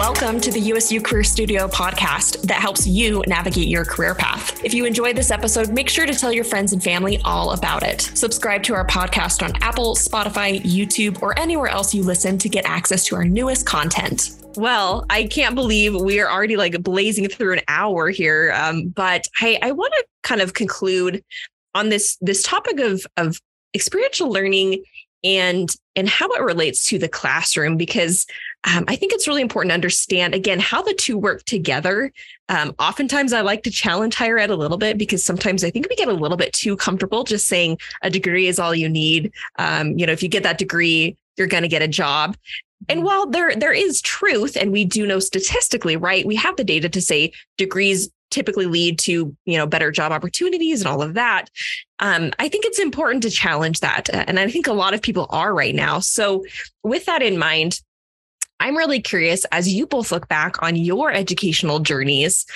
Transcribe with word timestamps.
Welcome 0.00 0.40
to 0.40 0.50
the 0.50 0.60
USU 0.60 0.98
Career 0.98 1.22
Studio 1.22 1.68
podcast 1.68 2.40
that 2.44 2.58
helps 2.58 2.86
you 2.86 3.22
navigate 3.26 3.68
your 3.68 3.84
career 3.84 4.14
path. 4.14 4.64
If 4.64 4.72
you 4.72 4.86
enjoyed 4.86 5.14
this 5.14 5.30
episode, 5.30 5.74
make 5.74 5.90
sure 5.90 6.06
to 6.06 6.14
tell 6.14 6.32
your 6.32 6.42
friends 6.42 6.72
and 6.72 6.82
family 6.82 7.20
all 7.22 7.52
about 7.52 7.82
it. 7.82 8.00
Subscribe 8.14 8.62
to 8.62 8.72
our 8.72 8.86
podcast 8.86 9.42
on 9.42 9.52
Apple, 9.62 9.94
Spotify, 9.94 10.58
YouTube, 10.62 11.20
or 11.20 11.38
anywhere 11.38 11.68
else 11.68 11.94
you 11.94 12.02
listen 12.02 12.38
to 12.38 12.48
get 12.48 12.64
access 12.64 13.04
to 13.04 13.14
our 13.14 13.26
newest 13.26 13.66
content. 13.66 14.30
Well, 14.56 15.04
I 15.10 15.24
can't 15.24 15.54
believe 15.54 15.94
we 15.94 16.18
are 16.18 16.30
already 16.30 16.56
like 16.56 16.82
blazing 16.82 17.28
through 17.28 17.52
an 17.52 17.60
hour 17.68 18.08
here. 18.08 18.54
Um, 18.56 18.88
but 18.88 19.26
I, 19.42 19.58
I 19.60 19.72
want 19.72 19.92
to 19.98 20.06
kind 20.22 20.40
of 20.40 20.54
conclude 20.54 21.22
on 21.74 21.90
this 21.90 22.16
this 22.22 22.42
topic 22.42 22.80
of 22.80 23.06
of 23.18 23.38
experiential 23.74 24.30
learning 24.30 24.82
and 25.22 25.74
and 25.96 26.08
how 26.08 26.30
it 26.30 26.42
relates 26.42 26.86
to 26.86 26.98
the 26.98 27.08
classroom 27.08 27.76
because 27.76 28.26
um, 28.64 28.84
I 28.88 28.96
think 28.96 29.12
it's 29.12 29.26
really 29.26 29.42
important 29.42 29.70
to 29.70 29.74
understand 29.74 30.34
again 30.34 30.60
how 30.60 30.82
the 30.82 30.94
two 30.94 31.18
work 31.18 31.44
together. 31.44 32.12
Um, 32.48 32.74
oftentimes, 32.78 33.32
I 33.32 33.40
like 33.40 33.62
to 33.64 33.70
challenge 33.70 34.14
higher 34.14 34.38
ed 34.38 34.50
a 34.50 34.56
little 34.56 34.76
bit 34.76 34.98
because 34.98 35.24
sometimes 35.24 35.64
I 35.64 35.70
think 35.70 35.88
we 35.88 35.96
get 35.96 36.08
a 36.08 36.12
little 36.12 36.36
bit 36.36 36.52
too 36.52 36.76
comfortable 36.76 37.24
just 37.24 37.46
saying 37.46 37.78
a 38.02 38.10
degree 38.10 38.46
is 38.46 38.58
all 38.58 38.74
you 38.74 38.88
need. 38.88 39.32
Um, 39.58 39.98
you 39.98 40.06
know, 40.06 40.12
if 40.12 40.22
you 40.22 40.28
get 40.28 40.42
that 40.42 40.58
degree, 40.58 41.16
you're 41.36 41.46
going 41.46 41.62
to 41.62 41.68
get 41.68 41.82
a 41.82 41.88
job. 41.88 42.36
And 42.88 42.98
mm-hmm. 42.98 43.06
while 43.06 43.26
there 43.26 43.54
there 43.54 43.72
is 43.72 44.00
truth, 44.02 44.56
and 44.56 44.72
we 44.72 44.84
do 44.84 45.06
know 45.06 45.18
statistically, 45.18 45.96
right, 45.96 46.26
we 46.26 46.36
have 46.36 46.56
the 46.56 46.64
data 46.64 46.88
to 46.88 47.00
say 47.00 47.32
degrees 47.56 48.10
typically 48.30 48.66
lead 48.66 48.98
to 48.98 49.34
you 49.44 49.58
know 49.58 49.66
better 49.66 49.90
job 49.90 50.12
opportunities 50.12 50.80
and 50.80 50.88
all 50.88 51.02
of 51.02 51.14
that 51.14 51.50
um, 51.98 52.30
i 52.38 52.48
think 52.48 52.64
it's 52.64 52.78
important 52.78 53.22
to 53.22 53.30
challenge 53.30 53.80
that 53.80 54.08
and 54.12 54.38
i 54.38 54.50
think 54.50 54.66
a 54.66 54.72
lot 54.72 54.94
of 54.94 55.02
people 55.02 55.26
are 55.30 55.54
right 55.54 55.74
now 55.74 55.98
so 55.98 56.44
with 56.82 57.04
that 57.06 57.22
in 57.22 57.38
mind 57.38 57.80
i'm 58.60 58.76
really 58.76 59.00
curious 59.00 59.44
as 59.46 59.72
you 59.72 59.86
both 59.86 60.12
look 60.12 60.28
back 60.28 60.62
on 60.62 60.76
your 60.76 61.12
educational 61.12 61.78
journeys 61.78 62.46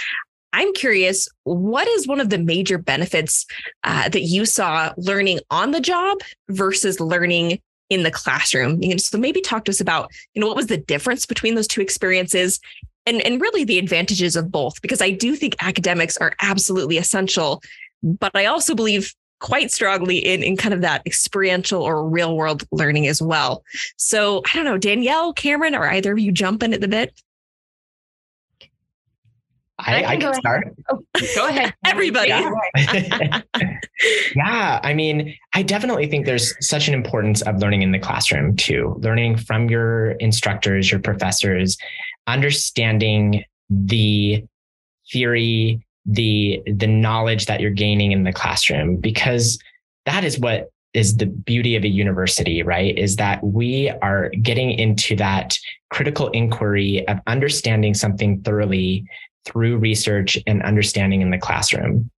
i'm 0.53 0.73
curious 0.75 1.29
what 1.45 1.89
is 1.89 2.07
one 2.07 2.21
of 2.21 2.31
the 2.31 2.39
major 2.39 2.79
benefits 2.79 3.47
uh, 3.85 4.09
that 4.09 4.23
you 4.23 4.47
saw 4.47 4.93
learning 4.97 5.41
on 5.51 5.73
the 5.73 5.81
job 5.81 6.19
versus 6.49 7.01
learning 7.01 7.61
in 7.91 8.03
the 8.03 8.11
classroom. 8.11 8.83
So 8.99 9.19
maybe 9.19 9.41
talk 9.41 9.67
to 9.67 9.71
us 9.71 9.81
about, 9.81 10.11
you 10.33 10.41
know, 10.41 10.47
what 10.47 10.57
was 10.57 10.69
the 10.69 10.77
difference 10.79 11.27
between 11.27 11.55
those 11.55 11.69
two 11.69 11.83
experiences 11.83 12.59
and, 13.07 13.21
and 13.23 13.41
really 13.41 13.65
the 13.65 13.79
advantages 13.79 14.37
of 14.37 14.51
both, 14.51 14.81
because 14.83 15.03
I 15.03 15.11
do 15.11 15.37
think 15.37 15.57
academics 15.61 16.17
are 16.17 16.35
absolutely 16.41 16.99
essential. 16.99 17.63
But 18.03 18.33
I 18.35 18.47
also 18.47 18.75
believe 18.75 19.15
quite 19.41 19.71
strongly 19.71 20.19
in, 20.19 20.43
in 20.43 20.57
kind 20.57 20.73
of 20.73 20.81
that 20.81 21.03
experiential 21.07 21.83
or 21.83 22.09
real 22.09 22.37
world 22.37 22.65
learning 22.73 23.07
as 23.07 23.21
well. 23.21 23.63
So 23.97 24.43
I 24.47 24.57
don't 24.57 24.65
know, 24.65 24.79
Danielle, 24.79 25.33
Cameron, 25.33 25.75
or 25.75 25.87
either 25.87 26.13
of 26.13 26.19
you 26.19 26.33
jump 26.33 26.63
in 26.63 26.73
at 26.73 26.81
the 26.81 26.89
bit? 26.89 27.21
I, 29.87 29.97
I, 29.97 30.01
can, 30.01 30.11
I 30.11 30.17
can 30.17 30.35
start. 30.35 30.75
Oh, 30.91 31.05
go 31.35 31.47
ahead. 31.49 31.75
Everybody. 31.85 32.29
Yeah. 32.29 33.41
yeah. 34.37 34.81
I 34.83 34.95
mean, 34.95 35.35
I 35.55 35.63
definitely 35.63 36.07
think 36.07 36.27
there's 36.27 36.55
such 36.67 36.89
an 36.89 36.95
importance 36.95 37.43
of 37.43 37.59
learning 37.59 37.83
in 37.83 37.93
the 37.93 37.99
classroom 37.99 38.57
too, 38.57 38.97
learning 39.01 39.37
from 39.37 39.69
your 39.69 40.13
instructors, 40.13 40.91
your 40.91 41.01
professors, 41.01 41.77
understanding 42.27 43.45
the 43.71 44.45
theory, 45.13 45.85
the 46.07 46.63
the 46.67 46.87
knowledge 46.87 47.47
that 47.47 47.61
you're 47.61 47.71
gaining 47.71 48.13
in 48.13 48.25
the 48.25 48.33
classroom, 48.33 48.97
because 48.97 49.59
that 50.07 50.25
is 50.25 50.39
what 50.39 50.71
is 50.95 51.17
the 51.17 51.27
beauty 51.27 51.75
of 51.75 51.83
a 51.83 51.89
university, 51.89 52.63
right? 52.63 52.97
Is 52.97 53.17
that 53.17 53.43
we 53.43 53.91
are 54.01 54.31
getting 54.43 54.71
into 54.71 55.17
that 55.17 55.59
critical 55.91 56.29
inquiry 56.31 57.07
of 57.09 57.19
understanding 57.27 57.95
something 57.95 58.41
thoroughly 58.43 59.05
through 59.45 59.79
research 59.79 60.39
and 60.47 60.63
understanding 60.63 61.21
in 61.21 61.31
the 61.31 61.39
classroom. 61.39 62.11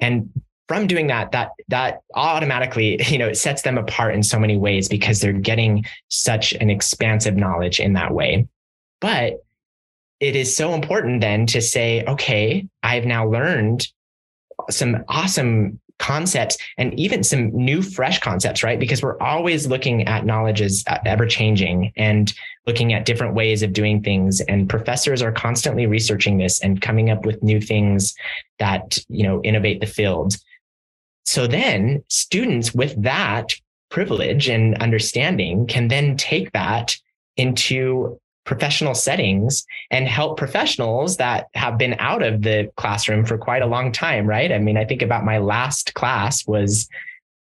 And 0.00 0.30
from 0.68 0.86
doing 0.86 1.08
that, 1.08 1.32
that 1.32 1.50
that 1.68 2.00
automatically, 2.14 3.02
you 3.06 3.18
know, 3.18 3.28
it 3.28 3.36
sets 3.36 3.62
them 3.62 3.78
apart 3.78 4.14
in 4.14 4.22
so 4.22 4.38
many 4.38 4.56
ways 4.56 4.88
because 4.88 5.20
they're 5.20 5.32
getting 5.32 5.84
such 6.08 6.52
an 6.52 6.70
expansive 6.70 7.36
knowledge 7.36 7.80
in 7.80 7.94
that 7.94 8.12
way. 8.12 8.46
But 9.00 9.44
it 10.20 10.36
is 10.36 10.54
so 10.54 10.74
important 10.74 11.22
then 11.22 11.46
to 11.46 11.62
say, 11.62 12.04
okay, 12.04 12.68
I've 12.82 13.06
now 13.06 13.26
learned 13.26 13.88
some 14.68 15.02
awesome 15.08 15.80
concepts 16.00 16.56
and 16.78 16.98
even 16.98 17.22
some 17.22 17.54
new 17.54 17.82
fresh 17.82 18.18
concepts 18.18 18.64
right? 18.64 18.80
Because 18.80 19.02
we're 19.02 19.18
always 19.20 19.66
looking 19.68 20.08
at 20.08 20.26
knowledge 20.26 20.60
as 20.60 20.82
uh, 20.88 20.98
ever 21.06 21.26
changing 21.26 21.92
and 21.96 22.32
looking 22.66 22.92
at 22.92 23.06
different 23.06 23.34
ways 23.34 23.62
of 23.62 23.72
doing 23.72 24.02
things. 24.02 24.40
And 24.40 24.68
professors 24.68 25.22
are 25.22 25.30
constantly 25.30 25.86
researching 25.86 26.38
this 26.38 26.60
and 26.60 26.80
coming 26.80 27.10
up 27.10 27.24
with 27.24 27.42
new 27.42 27.60
things 27.60 28.14
that 28.58 28.98
you 29.08 29.22
know 29.22 29.40
innovate 29.42 29.80
the 29.80 29.86
field. 29.86 30.36
So 31.24 31.46
then 31.46 32.02
students 32.08 32.74
with 32.74 33.00
that 33.02 33.54
privilege 33.90 34.48
and 34.48 34.76
understanding 34.82 35.66
can 35.66 35.88
then 35.88 36.16
take 36.16 36.50
that 36.52 36.96
into 37.36 38.18
professional 38.44 38.94
settings 38.94 39.64
and 39.90 40.08
help 40.08 40.38
professionals 40.38 41.18
that 41.18 41.48
have 41.54 41.78
been 41.78 41.94
out 41.98 42.22
of 42.22 42.42
the 42.42 42.70
classroom 42.76 43.24
for 43.24 43.38
quite 43.38 43.62
a 43.62 43.66
long 43.66 43.92
time, 43.92 44.26
right? 44.26 44.50
I 44.50 44.58
mean, 44.58 44.76
I 44.76 44.84
think 44.84 45.02
about 45.02 45.24
my 45.24 45.38
last 45.38 45.94
class 45.94 46.46
was 46.46 46.88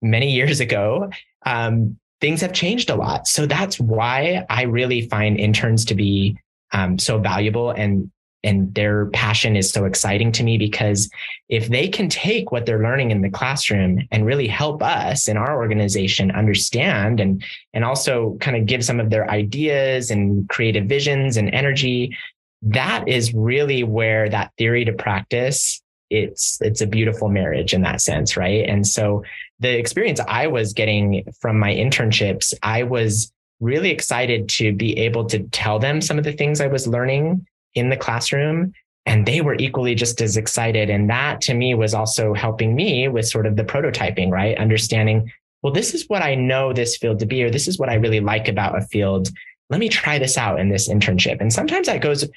many 0.02 0.31
years 0.31 0.59
ago. 0.59 1.09
Um, 1.46 1.97
things 2.19 2.41
have 2.41 2.53
changed 2.53 2.90
a 2.90 2.96
lot. 2.96 3.28
So 3.28 3.46
that's 3.46 3.79
why 3.79 4.46
I 4.50 4.63
really 4.63 5.07
find 5.07 5.38
interns 5.38 5.85
to 5.85 5.96
be 5.96 6.38
um, 6.72 7.00
so 7.00 7.18
valuable 7.19 7.72
and 7.72 8.12
and 8.44 8.74
their 8.74 9.07
passion 9.07 9.56
is 9.56 9.69
so 9.69 9.85
exciting 9.85 10.31
to 10.31 10.44
me 10.44 10.57
because 10.57 11.09
if 11.50 11.69
they 11.69 11.88
can 11.88 12.09
take 12.09 12.52
what 12.52 12.66
they're 12.66 12.81
learning 12.81 13.12
in 13.12 13.22
the 13.22 13.29
classroom 13.29 14.07
and 14.12 14.25
really 14.25 14.47
help 14.47 14.81
us 14.81 15.28
in 15.28 15.38
our 15.38 15.57
organization 15.57 16.31
understand 16.31 17.19
and 17.19 17.44
and 17.74 17.85
also 17.85 18.38
kind 18.40 18.57
of 18.57 18.66
give 18.66 18.84
some 18.84 19.00
of 19.00 19.09
their 19.09 19.29
ideas 19.29 20.12
and 20.12 20.47
creative 20.50 20.85
visions 20.85 21.38
and 21.38 21.53
energy 21.53 22.16
that 22.62 23.07
is 23.07 23.34
really 23.34 23.84
where 23.84 24.29
that 24.29 24.52
theory 24.58 24.85
to 24.85 24.94
practice 24.94 25.81
it's 26.09 26.58
it's 26.62 26.81
a 26.81 26.88
beautiful 26.88 27.29
marriage 27.29 27.73
in 27.73 27.81
that 27.81 28.02
sense 28.02 28.35
right? 28.35 28.68
And 28.68 28.85
so 28.85 29.23
the 29.62 29.78
experience 29.78 30.19
i 30.28 30.47
was 30.47 30.73
getting 30.73 31.23
from 31.40 31.58
my 31.58 31.73
internships 31.73 32.53
i 32.63 32.84
was 32.84 33.31
really 33.62 33.91
excited 33.91 34.50
to 34.50 34.73
be 34.73 34.97
able 34.97 35.25
to 35.25 35.40
tell 35.50 35.79
them 35.79 36.02
some 36.02 36.18
of 36.18 36.25
the 36.25 36.34
things 36.34 36.59
i 36.59 36.68
was 36.68 36.88
learning 36.88 37.46
in 37.76 37.90
the 37.90 37.98
classroom 37.98 38.74
and 39.06 39.26
they 39.26 39.42
were 39.42 39.56
equally 39.56 39.96
just 39.96 40.22
as 40.22 40.38
excited. 40.38 40.90
And 40.90 41.09
that 41.09 41.42
to 41.42 41.54
me 41.54 41.74
was 41.74 41.94
also 41.94 42.34
helping 42.34 42.76
me 42.76 43.08
with 43.08 43.28
sort 43.28 43.48
of 43.48 43.56
the 43.56 43.64
prototyping 43.64 44.30
right? 44.30 44.58
Understanding 44.58 45.32
well 45.62 45.74
this 45.74 45.94
is 45.94 46.09
what 46.09 46.22
i 46.22 46.36
know 46.36 46.74
this 46.74 46.98
field 46.98 47.20
to 47.20 47.26
be 47.26 47.44
or 47.44 47.50
this 47.50 47.68
is 47.68 47.78
what 47.78 47.90
i 47.90 47.96
really 47.96 48.20
like 48.20 48.48
about 48.48 48.78
a 48.78 48.82
field. 48.82 49.30
Let 49.70 49.80
me 49.80 49.90
try 49.90 50.20
this 50.20 50.38
out 50.38 50.59
in 50.59 50.70
this 50.70 50.90
internship. 50.90 51.40
And 51.40 51.52
sometimes 51.52 51.88
that 51.88 52.02
goes 52.02 52.28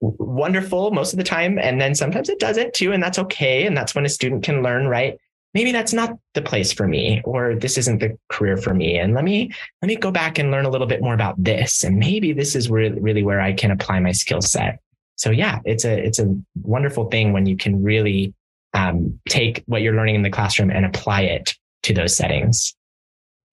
wonderful 0.00 0.90
most 0.90 1.12
of 1.12 1.18
the 1.18 1.24
time 1.24 1.58
and 1.58 1.80
then 1.80 1.94
sometimes 1.94 2.28
it 2.28 2.38
doesn't 2.38 2.72
too 2.72 2.92
and 2.92 3.02
that's 3.02 3.18
okay 3.18 3.66
and 3.66 3.76
that's 3.76 3.94
when 3.94 4.06
a 4.06 4.08
student 4.08 4.44
can 4.44 4.62
learn 4.62 4.86
right 4.86 5.18
maybe 5.54 5.72
that's 5.72 5.92
not 5.92 6.18
the 6.34 6.42
place 6.42 6.72
for 6.72 6.86
me 6.86 7.20
or 7.24 7.54
this 7.54 7.78
isn't 7.78 7.98
the 7.98 8.16
career 8.28 8.56
for 8.56 8.74
me 8.74 8.98
and 8.98 9.14
let 9.14 9.24
me 9.24 9.50
let 9.82 9.88
me 9.88 9.96
go 9.96 10.10
back 10.10 10.38
and 10.38 10.50
learn 10.50 10.64
a 10.64 10.70
little 10.70 10.86
bit 10.86 11.00
more 11.00 11.14
about 11.14 11.42
this 11.42 11.84
and 11.84 11.98
maybe 11.98 12.32
this 12.32 12.54
is 12.54 12.70
really, 12.70 12.98
really 13.00 13.22
where 13.22 13.40
i 13.40 13.52
can 13.52 13.70
apply 13.70 13.98
my 14.00 14.12
skill 14.12 14.40
set 14.40 14.80
so 15.16 15.30
yeah 15.30 15.58
it's 15.64 15.84
a 15.84 15.98
it's 15.98 16.18
a 16.18 16.34
wonderful 16.62 17.08
thing 17.10 17.32
when 17.32 17.46
you 17.46 17.56
can 17.56 17.82
really 17.82 18.32
um, 18.74 19.18
take 19.28 19.64
what 19.66 19.80
you're 19.80 19.94
learning 19.94 20.14
in 20.14 20.22
the 20.22 20.30
classroom 20.30 20.70
and 20.70 20.84
apply 20.84 21.22
it 21.22 21.54
to 21.82 21.94
those 21.94 22.14
settings 22.14 22.74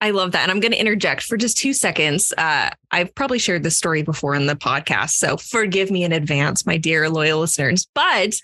I 0.00 0.10
love 0.10 0.32
that. 0.32 0.42
And 0.42 0.50
I'm 0.50 0.60
going 0.60 0.72
to 0.72 0.78
interject 0.78 1.22
for 1.22 1.36
just 1.36 1.56
two 1.56 1.72
seconds. 1.72 2.32
Uh, 2.36 2.68
I've 2.92 3.14
probably 3.14 3.38
shared 3.38 3.62
this 3.62 3.76
story 3.76 4.02
before 4.02 4.34
in 4.34 4.46
the 4.46 4.56
podcast. 4.56 5.10
So 5.10 5.36
forgive 5.36 5.90
me 5.90 6.04
in 6.04 6.12
advance, 6.12 6.66
my 6.66 6.76
dear 6.76 7.08
loyal 7.08 7.40
listeners. 7.40 7.86
But 7.94 8.34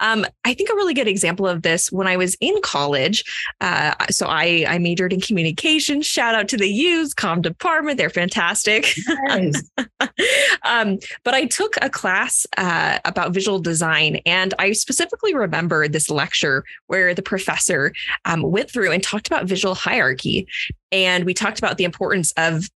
um, 0.00 0.26
I 0.44 0.54
think 0.54 0.70
a 0.70 0.74
really 0.74 0.94
good 0.94 1.08
example 1.08 1.46
of 1.46 1.62
this 1.62 1.90
when 1.90 2.06
I 2.06 2.16
was 2.16 2.36
in 2.40 2.54
college. 2.62 3.24
Uh, 3.60 3.94
so 4.10 4.26
I, 4.26 4.64
I 4.68 4.78
majored 4.78 5.12
in 5.12 5.20
communication. 5.20 6.02
Shout 6.02 6.34
out 6.34 6.48
to 6.48 6.56
the 6.56 6.68
U's, 6.68 7.14
com 7.14 7.40
department. 7.40 7.98
They're 7.98 8.10
fantastic. 8.10 8.94
Nice. 9.24 9.62
um, 10.62 10.98
but 11.24 11.34
I 11.34 11.46
took 11.46 11.74
a 11.82 11.90
class 11.90 12.46
uh, 12.56 12.98
about 13.04 13.32
visual 13.32 13.58
design. 13.58 14.20
And 14.26 14.54
I 14.58 14.72
specifically 14.72 15.34
remember 15.34 15.88
this 15.88 16.10
lecture 16.10 16.64
where 16.86 17.14
the 17.14 17.22
professor 17.22 17.92
um, 18.24 18.42
went 18.42 18.70
through 18.70 18.92
and 18.92 19.02
talked 19.02 19.26
about 19.26 19.46
visual 19.46 19.74
hierarchy. 19.74 20.46
And 20.92 21.24
we 21.24 21.34
talked 21.34 21.58
about 21.58 21.76
the 21.76 21.84
importance 21.84 22.32
of 22.36 22.68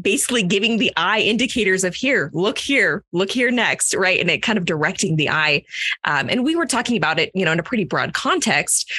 basically 0.00 0.42
giving 0.42 0.78
the 0.78 0.92
eye 0.96 1.20
indicators 1.20 1.84
of 1.84 1.94
here, 1.94 2.30
look 2.32 2.58
here, 2.58 3.04
look 3.12 3.30
here 3.30 3.50
next, 3.50 3.94
right? 3.94 4.20
And 4.20 4.30
it 4.30 4.42
kind 4.42 4.58
of 4.58 4.64
directing 4.64 5.16
the 5.16 5.30
eye. 5.30 5.64
Um, 6.04 6.28
and 6.28 6.44
we 6.44 6.56
were 6.56 6.66
talking 6.66 6.96
about 6.96 7.18
it, 7.18 7.30
you 7.34 7.44
know, 7.44 7.52
in 7.52 7.58
a 7.58 7.64
pretty 7.64 7.84
broad 7.84 8.12
context. 8.12 8.92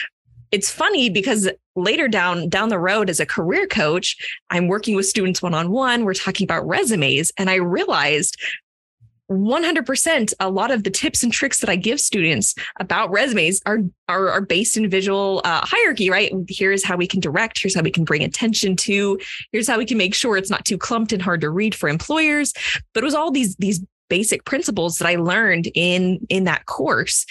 It's 0.52 0.72
funny 0.72 1.10
because 1.10 1.50
later 1.76 2.08
down 2.08 2.50
down 2.50 2.70
the 2.70 2.80
road 2.80 3.10
as 3.10 3.20
a 3.20 3.26
career 3.26 3.68
coach, 3.68 4.18
I'm 4.50 4.68
working 4.68 4.96
with 4.96 5.06
students 5.06 5.42
one 5.42 5.54
on 5.54 5.72
one. 5.72 6.04
We're 6.04 6.14
talking 6.14 6.44
about 6.44 6.68
resumes, 6.68 7.32
and 7.38 7.50
I 7.50 7.56
realized 7.56 8.38
100% 9.32 10.34
a 10.40 10.50
lot 10.50 10.72
of 10.72 10.84
the 10.84 10.90
tips 10.90 11.24
and 11.24 11.32
tricks 11.32 11.60
that 11.60 11.70
I 11.70 11.76
give 11.76 12.00
students 12.00 12.54
about 12.80 13.12
resumes 13.12 13.62
are 13.66 13.80
are, 14.10 14.30
are 14.30 14.42
based 14.42 14.76
in 14.76 14.90
visual 14.90 15.42
uh, 15.46 15.62
hierarchy, 15.64 16.10
right? 16.10 16.34
Here's 16.50 16.84
how 16.84 16.98
we 16.98 17.08
can 17.08 17.22
direct, 17.22 17.62
here's 17.62 17.76
how 17.76 17.82
we 17.82 17.92
can 17.92 18.04
bring 18.04 18.24
attention 18.24 18.76
to, 18.78 19.20
here's 19.54 19.68
how 19.68 19.78
we 19.78 19.86
can 19.86 19.98
make 19.98 20.14
sure 20.14 20.36
it's 20.36 20.50
not 20.50 20.66
too 20.66 20.78
clumped 20.78 21.14
and 21.14 21.22
hard 21.22 21.42
to 21.42 21.50
read 21.50 21.74
for 21.74 21.88
employers. 21.88 22.54
But 22.94 23.04
it 23.04 23.06
was 23.06 23.16
all 23.16 23.32
these 23.32 23.56
these 23.56 23.82
basic 24.10 24.44
principles 24.44 24.98
that 24.98 25.08
I 25.08 25.16
learned 25.16 25.70
in 25.74 26.20
in 26.30 26.44
that 26.44 26.66
course. 26.66 27.26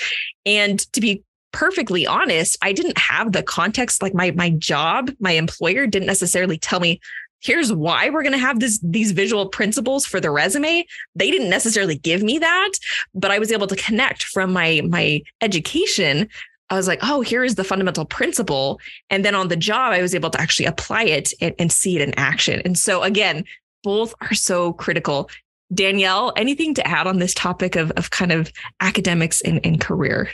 And 0.47 0.79
to 0.95 1.01
be 1.01 1.23
perfectly 1.53 2.07
honest, 2.07 2.57
I 2.63 2.73
didn't 2.73 2.97
have 2.97 3.33
the 3.33 3.43
context 3.43 4.03
like 4.03 4.15
my 4.15 4.31
my 4.31 4.51
job, 4.51 5.11
my 5.21 5.33
employer 5.33 5.87
didn't 5.87 6.07
necessarily 6.07 6.57
tell 6.57 6.81
me 6.81 7.01
here's 7.41 7.73
why 7.73 8.11
we're 8.11 8.23
going 8.23 8.33
to 8.33 8.39
have 8.39 8.61
this 8.61 8.79
these 8.83 9.13
visual 9.13 9.49
principles 9.49 10.07
for 10.07 10.21
the 10.21 10.31
resume. 10.31 10.87
They 11.15 11.31
didn't 11.31 11.51
necessarily 11.51 11.97
give 11.97 12.23
me 12.23 12.39
that 12.39 12.71
but 13.15 13.31
i 13.31 13.39
was 13.39 13.53
able 13.53 13.67
to 13.67 13.77
connect 13.77 14.25
from 14.25 14.53
my 14.53 14.83
my 14.89 15.23
education. 15.41 16.29
I 16.69 16.77
was 16.77 16.87
like 16.87 17.01
oh 17.03 17.21
here 17.21 17.45
is 17.45 17.57
the 17.57 17.65
fundamental 17.65 18.05
principle. 18.05 18.81
And 19.09 19.25
then 19.25 19.35
on 19.35 19.49
the 19.49 19.57
job 19.57 19.93
i 19.93 20.03
was 20.03 20.15
able 20.15 20.31
to 20.31 20.41
actually 20.41 20.67
apply 20.67 21.05
it 21.05 21.33
and, 21.41 21.55
and 21.59 21.73
see 21.73 21.97
it 21.97 22.03
in 22.03 22.15
action. 22.19 22.63
And 22.65 22.79
so 22.79 23.03
again 23.03 23.45
both 23.83 24.15
are 24.21 24.35
so 24.35 24.75
critical. 24.75 25.31
Danielle 25.73 26.33
anything 26.37 26.75
to 26.75 26.87
add 26.87 27.07
on 27.07 27.19
this 27.19 27.33
topic 27.33 27.77
of, 27.77 27.91
of 27.93 28.11
kind 28.11 28.33
of 28.33 28.53
academics 28.81 29.41
and, 29.43 29.65
and 29.65 29.81
career 29.81 30.29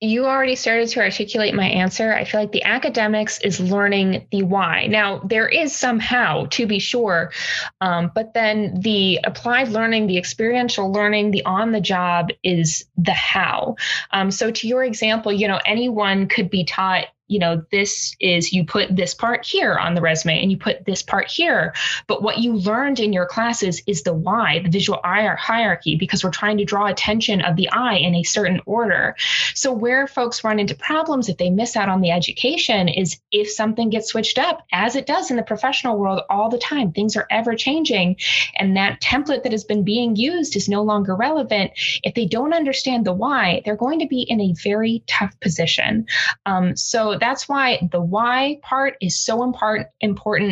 you 0.00 0.26
already 0.26 0.56
started 0.56 0.88
to 0.90 1.00
articulate 1.00 1.54
my 1.54 1.64
answer. 1.64 2.12
I 2.12 2.24
feel 2.24 2.40
like 2.40 2.52
the 2.52 2.64
academics 2.64 3.40
is 3.40 3.60
learning 3.60 4.26
the 4.30 4.42
why. 4.42 4.86
Now, 4.88 5.20
there 5.20 5.48
is 5.48 5.74
some 5.74 5.98
how 5.98 6.46
to 6.50 6.66
be 6.66 6.78
sure, 6.78 7.32
um, 7.80 8.12
but 8.14 8.34
then 8.34 8.80
the 8.80 9.20
applied 9.24 9.68
learning, 9.68 10.06
the 10.06 10.18
experiential 10.18 10.92
learning, 10.92 11.30
the 11.30 11.44
on 11.46 11.72
the 11.72 11.80
job 11.80 12.28
is 12.42 12.84
the 12.98 13.12
how. 13.12 13.76
Um, 14.10 14.30
so, 14.30 14.50
to 14.50 14.68
your 14.68 14.84
example, 14.84 15.32
you 15.32 15.48
know, 15.48 15.60
anyone 15.64 16.28
could 16.28 16.50
be 16.50 16.64
taught 16.64 17.06
you 17.28 17.38
know, 17.38 17.62
this 17.70 18.14
is 18.20 18.52
you 18.52 18.64
put 18.64 18.94
this 18.94 19.14
part 19.14 19.44
here 19.44 19.74
on 19.74 19.94
the 19.94 20.00
resume 20.00 20.40
and 20.40 20.50
you 20.50 20.56
put 20.56 20.84
this 20.84 21.02
part 21.02 21.28
here. 21.28 21.74
But 22.06 22.22
what 22.22 22.38
you 22.38 22.54
learned 22.54 23.00
in 23.00 23.12
your 23.12 23.26
classes 23.26 23.82
is 23.86 24.02
the 24.02 24.14
why, 24.14 24.60
the 24.60 24.70
visual 24.70 25.00
eye 25.02 25.26
hierarchy, 25.38 25.96
because 25.96 26.22
we're 26.22 26.30
trying 26.30 26.58
to 26.58 26.64
draw 26.64 26.86
attention 26.86 27.40
of 27.40 27.56
the 27.56 27.68
eye 27.70 27.96
in 27.96 28.14
a 28.14 28.22
certain 28.22 28.60
order. 28.66 29.16
So, 29.54 29.72
where 29.72 30.06
folks 30.06 30.44
run 30.44 30.58
into 30.58 30.74
problems 30.74 31.28
if 31.28 31.38
they 31.38 31.50
miss 31.50 31.76
out 31.76 31.88
on 31.88 32.00
the 32.00 32.10
education 32.10 32.88
is 32.88 33.18
if 33.32 33.50
something 33.50 33.90
gets 33.90 34.08
switched 34.08 34.38
up, 34.38 34.64
as 34.72 34.96
it 34.96 35.06
does 35.06 35.30
in 35.30 35.36
the 35.36 35.42
professional 35.42 35.98
world 35.98 36.22
all 36.30 36.48
the 36.48 36.58
time, 36.58 36.92
things 36.92 37.16
are 37.16 37.26
ever 37.30 37.54
changing. 37.54 38.16
And 38.56 38.76
that 38.76 39.00
template 39.00 39.42
that 39.42 39.52
has 39.52 39.64
been 39.64 39.82
being 39.82 40.16
used 40.16 40.56
is 40.56 40.68
no 40.68 40.82
longer 40.82 41.14
relevant. 41.14 41.72
If 42.02 42.14
they 42.14 42.26
don't 42.26 42.54
understand 42.54 43.04
the 43.04 43.12
why, 43.12 43.62
they're 43.64 43.76
going 43.76 44.00
to 44.00 44.06
be 44.06 44.22
in 44.22 44.40
a 44.40 44.54
very 44.62 45.02
tough 45.06 45.38
position. 45.40 46.06
Um, 46.44 46.76
so, 46.76 47.15
that's 47.18 47.48
why 47.48 47.80
the 47.90 48.00
why 48.00 48.58
part 48.62 48.96
is 49.00 49.18
so 49.18 49.42
important 49.42 49.88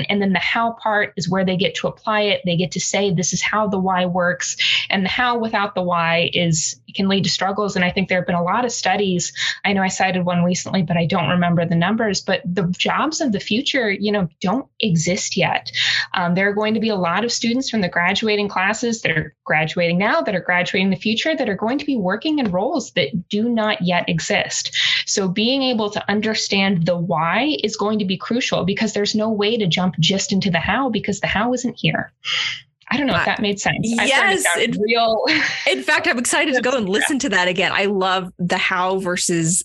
and 0.08 0.22
then 0.22 0.32
the 0.32 0.38
how 0.38 0.72
part 0.72 1.12
is 1.16 1.28
where 1.28 1.44
they 1.44 1.56
get 1.56 1.74
to 1.76 1.88
apply 1.88 2.22
it. 2.22 2.40
They 2.44 2.56
get 2.56 2.72
to 2.72 2.80
say 2.80 3.12
this 3.12 3.32
is 3.32 3.42
how 3.42 3.68
the 3.68 3.78
why 3.78 4.06
works 4.06 4.56
and 4.90 5.04
the 5.04 5.08
how 5.08 5.38
without 5.38 5.74
the 5.74 5.82
why 5.82 6.30
is 6.32 6.80
can 6.94 7.08
lead 7.08 7.24
to 7.24 7.30
struggles. 7.30 7.76
And 7.76 7.84
i 7.84 7.90
think 7.90 8.08
there 8.08 8.18
have 8.18 8.26
been 8.26 8.34
a 8.34 8.42
lot 8.42 8.64
of 8.64 8.72
studies. 8.72 9.32
I 9.64 9.72
know 9.72 9.82
i 9.82 9.88
cited 9.88 10.24
one 10.24 10.44
recently 10.44 10.82
but 10.82 10.96
i 10.96 11.06
don't 11.06 11.30
remember 11.30 11.64
the 11.66 11.74
numbers 11.74 12.20
but 12.20 12.42
the 12.44 12.72
jobs 12.76 13.20
of 13.20 13.32
the 13.32 13.40
future 13.40 13.90
you 13.90 14.12
know 14.12 14.28
don't 14.40 14.68
exist 14.80 15.36
yet. 15.36 15.72
Um, 16.12 16.34
there 16.34 16.48
are 16.48 16.54
going 16.54 16.74
to 16.74 16.80
be 16.80 16.90
a 16.90 16.96
lot 16.96 17.24
of 17.24 17.32
students 17.32 17.70
from 17.70 17.80
the 17.80 17.88
graduating 17.88 18.48
classes 18.48 19.02
that 19.02 19.12
are 19.12 19.34
graduating 19.44 19.98
now 19.98 20.20
that 20.22 20.34
are 20.34 20.40
graduating 20.40 20.86
in 20.86 20.90
the 20.90 20.96
future 20.96 21.36
that 21.36 21.48
are 21.48 21.56
going 21.56 21.78
to 21.78 21.84
be 21.84 21.96
working 21.96 22.38
in 22.38 22.50
roles 22.50 22.92
that 22.92 23.28
do 23.28 23.48
not 23.48 23.82
yet 23.82 24.08
exist. 24.08 24.76
So 25.06 25.28
being 25.28 25.62
able 25.62 25.90
to 25.90 26.10
understand 26.10 26.54
understand 26.54 26.86
the 26.86 26.96
why 26.96 27.56
is 27.62 27.76
going 27.76 27.98
to 27.98 28.04
be 28.04 28.16
crucial 28.16 28.64
because 28.64 28.92
there's 28.92 29.14
no 29.14 29.30
way 29.30 29.56
to 29.56 29.66
jump 29.66 29.94
just 30.00 30.32
into 30.32 30.50
the 30.50 30.58
how 30.58 30.90
because 30.90 31.20
the 31.20 31.26
how 31.26 31.52
isn't 31.52 31.76
here. 31.78 32.12
I 32.90 32.96
don't 32.96 33.06
know 33.06 33.16
if 33.16 33.24
that 33.24 33.40
made 33.40 33.58
sense. 33.60 33.78
Yes, 33.82 34.44
it, 34.56 34.76
real. 34.80 35.24
in 35.70 35.82
fact, 35.82 36.06
I'm 36.06 36.18
excited 36.18 36.54
to 36.54 36.60
go 36.60 36.76
and 36.76 36.88
listen 36.88 37.18
to 37.20 37.28
that 37.30 37.48
again. 37.48 37.72
I 37.72 37.86
love 37.86 38.32
the 38.38 38.58
how 38.58 38.98
versus 38.98 39.64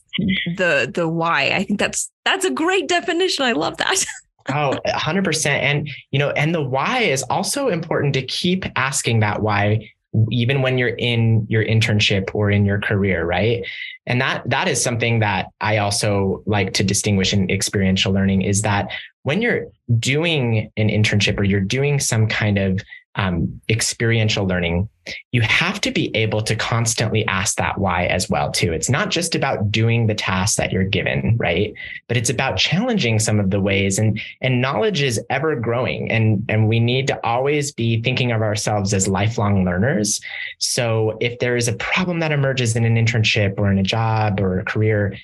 the 0.57 0.92
the 0.94 1.07
why. 1.07 1.51
I 1.51 1.63
think 1.63 1.80
that's 1.80 2.10
that's 2.25 2.45
a 2.45 2.51
great 2.51 2.88
definition. 2.88 3.45
I 3.45 3.54
love 3.54 3.77
that. 3.77 4.06
oh, 4.50 4.77
100%. 4.88 5.45
And 5.48 5.89
you 6.12 6.19
know, 6.19 6.31
and 6.31 6.54
the 6.54 6.62
why 6.62 7.00
is 7.00 7.24
also 7.24 7.68
important 7.68 8.13
to 8.16 8.21
keep 8.21 8.66
asking 8.75 9.19
that 9.19 9.42
why 9.42 9.89
even 10.31 10.63
when 10.63 10.77
you're 10.77 10.89
in 10.89 11.45
your 11.50 11.63
internship 11.63 12.33
or 12.33 12.50
in 12.50 12.65
your 12.65 12.80
career, 12.80 13.25
right? 13.25 13.63
And 14.07 14.19
that 14.22 14.50
that 14.50 14.68
is 14.68 14.81
something 14.81 15.19
that 15.19 15.48
I 15.62 15.77
also 15.77 16.42
like 16.45 16.74
to 16.74 16.83
distinguish 16.83 17.31
in 17.31 17.50
experiential 17.51 18.12
learning 18.12 18.42
is 18.42 18.63
that 18.63 18.89
when 19.24 19.42
you're 19.42 19.68
doing 20.00 20.72
an 20.77 20.89
internship 20.89 21.38
or 21.38 21.44
you're 21.44 21.60
doing 21.60 22.00
some 22.00 22.27
kind 22.27 22.57
of 22.57 22.81
um, 23.15 23.59
experiential 23.69 24.45
learning, 24.45 24.88
you 25.31 25.41
have 25.41 25.81
to 25.81 25.91
be 25.91 26.15
able 26.15 26.41
to 26.44 26.56
constantly 26.56 27.25
ask 27.25 27.57
that 27.57 27.77
why 27.79 28.06
as 28.06 28.29
well 28.29 28.51
too. 28.51 28.71
It's 28.71 28.89
not 28.89 29.09
just 29.09 29.33
about 29.33 29.71
doing 29.71 30.06
the 30.06 30.13
task 30.13 30.57
that 30.57 30.71
you're 30.71 30.83
given, 30.83 31.35
right? 31.38 31.73
But 32.07 32.17
it's 32.17 32.29
about 32.29 32.57
challenging 32.57 33.17
some 33.17 33.39
of 33.39 33.50
the 33.50 33.59
ways 33.59 33.97
and 33.97 34.21
and 34.41 34.61
knowledge 34.61 35.01
is 35.01 35.19
ever 35.29 35.56
growing 35.56 36.11
and 36.11 36.45
and 36.47 36.69
we 36.69 36.79
need 36.79 37.07
to 37.07 37.25
always 37.25 37.71
be 37.71 38.01
thinking 38.01 38.31
of 38.31 38.41
ourselves 38.41 38.94
as 38.94 39.07
lifelong 39.07 39.65
learners. 39.65 40.21
So 40.59 41.17
if 41.19 41.39
there 41.39 41.57
is 41.57 41.67
a 41.67 41.73
problem 41.73 42.19
that 42.19 42.31
emerges 42.31 42.75
in 42.75 42.85
an 42.85 42.95
internship 42.95 43.57
or 43.57 43.71
in 43.71 43.79
a 43.79 43.83
job 43.83 44.39
or 44.39 44.59
a 44.59 44.65
career, 44.65 45.17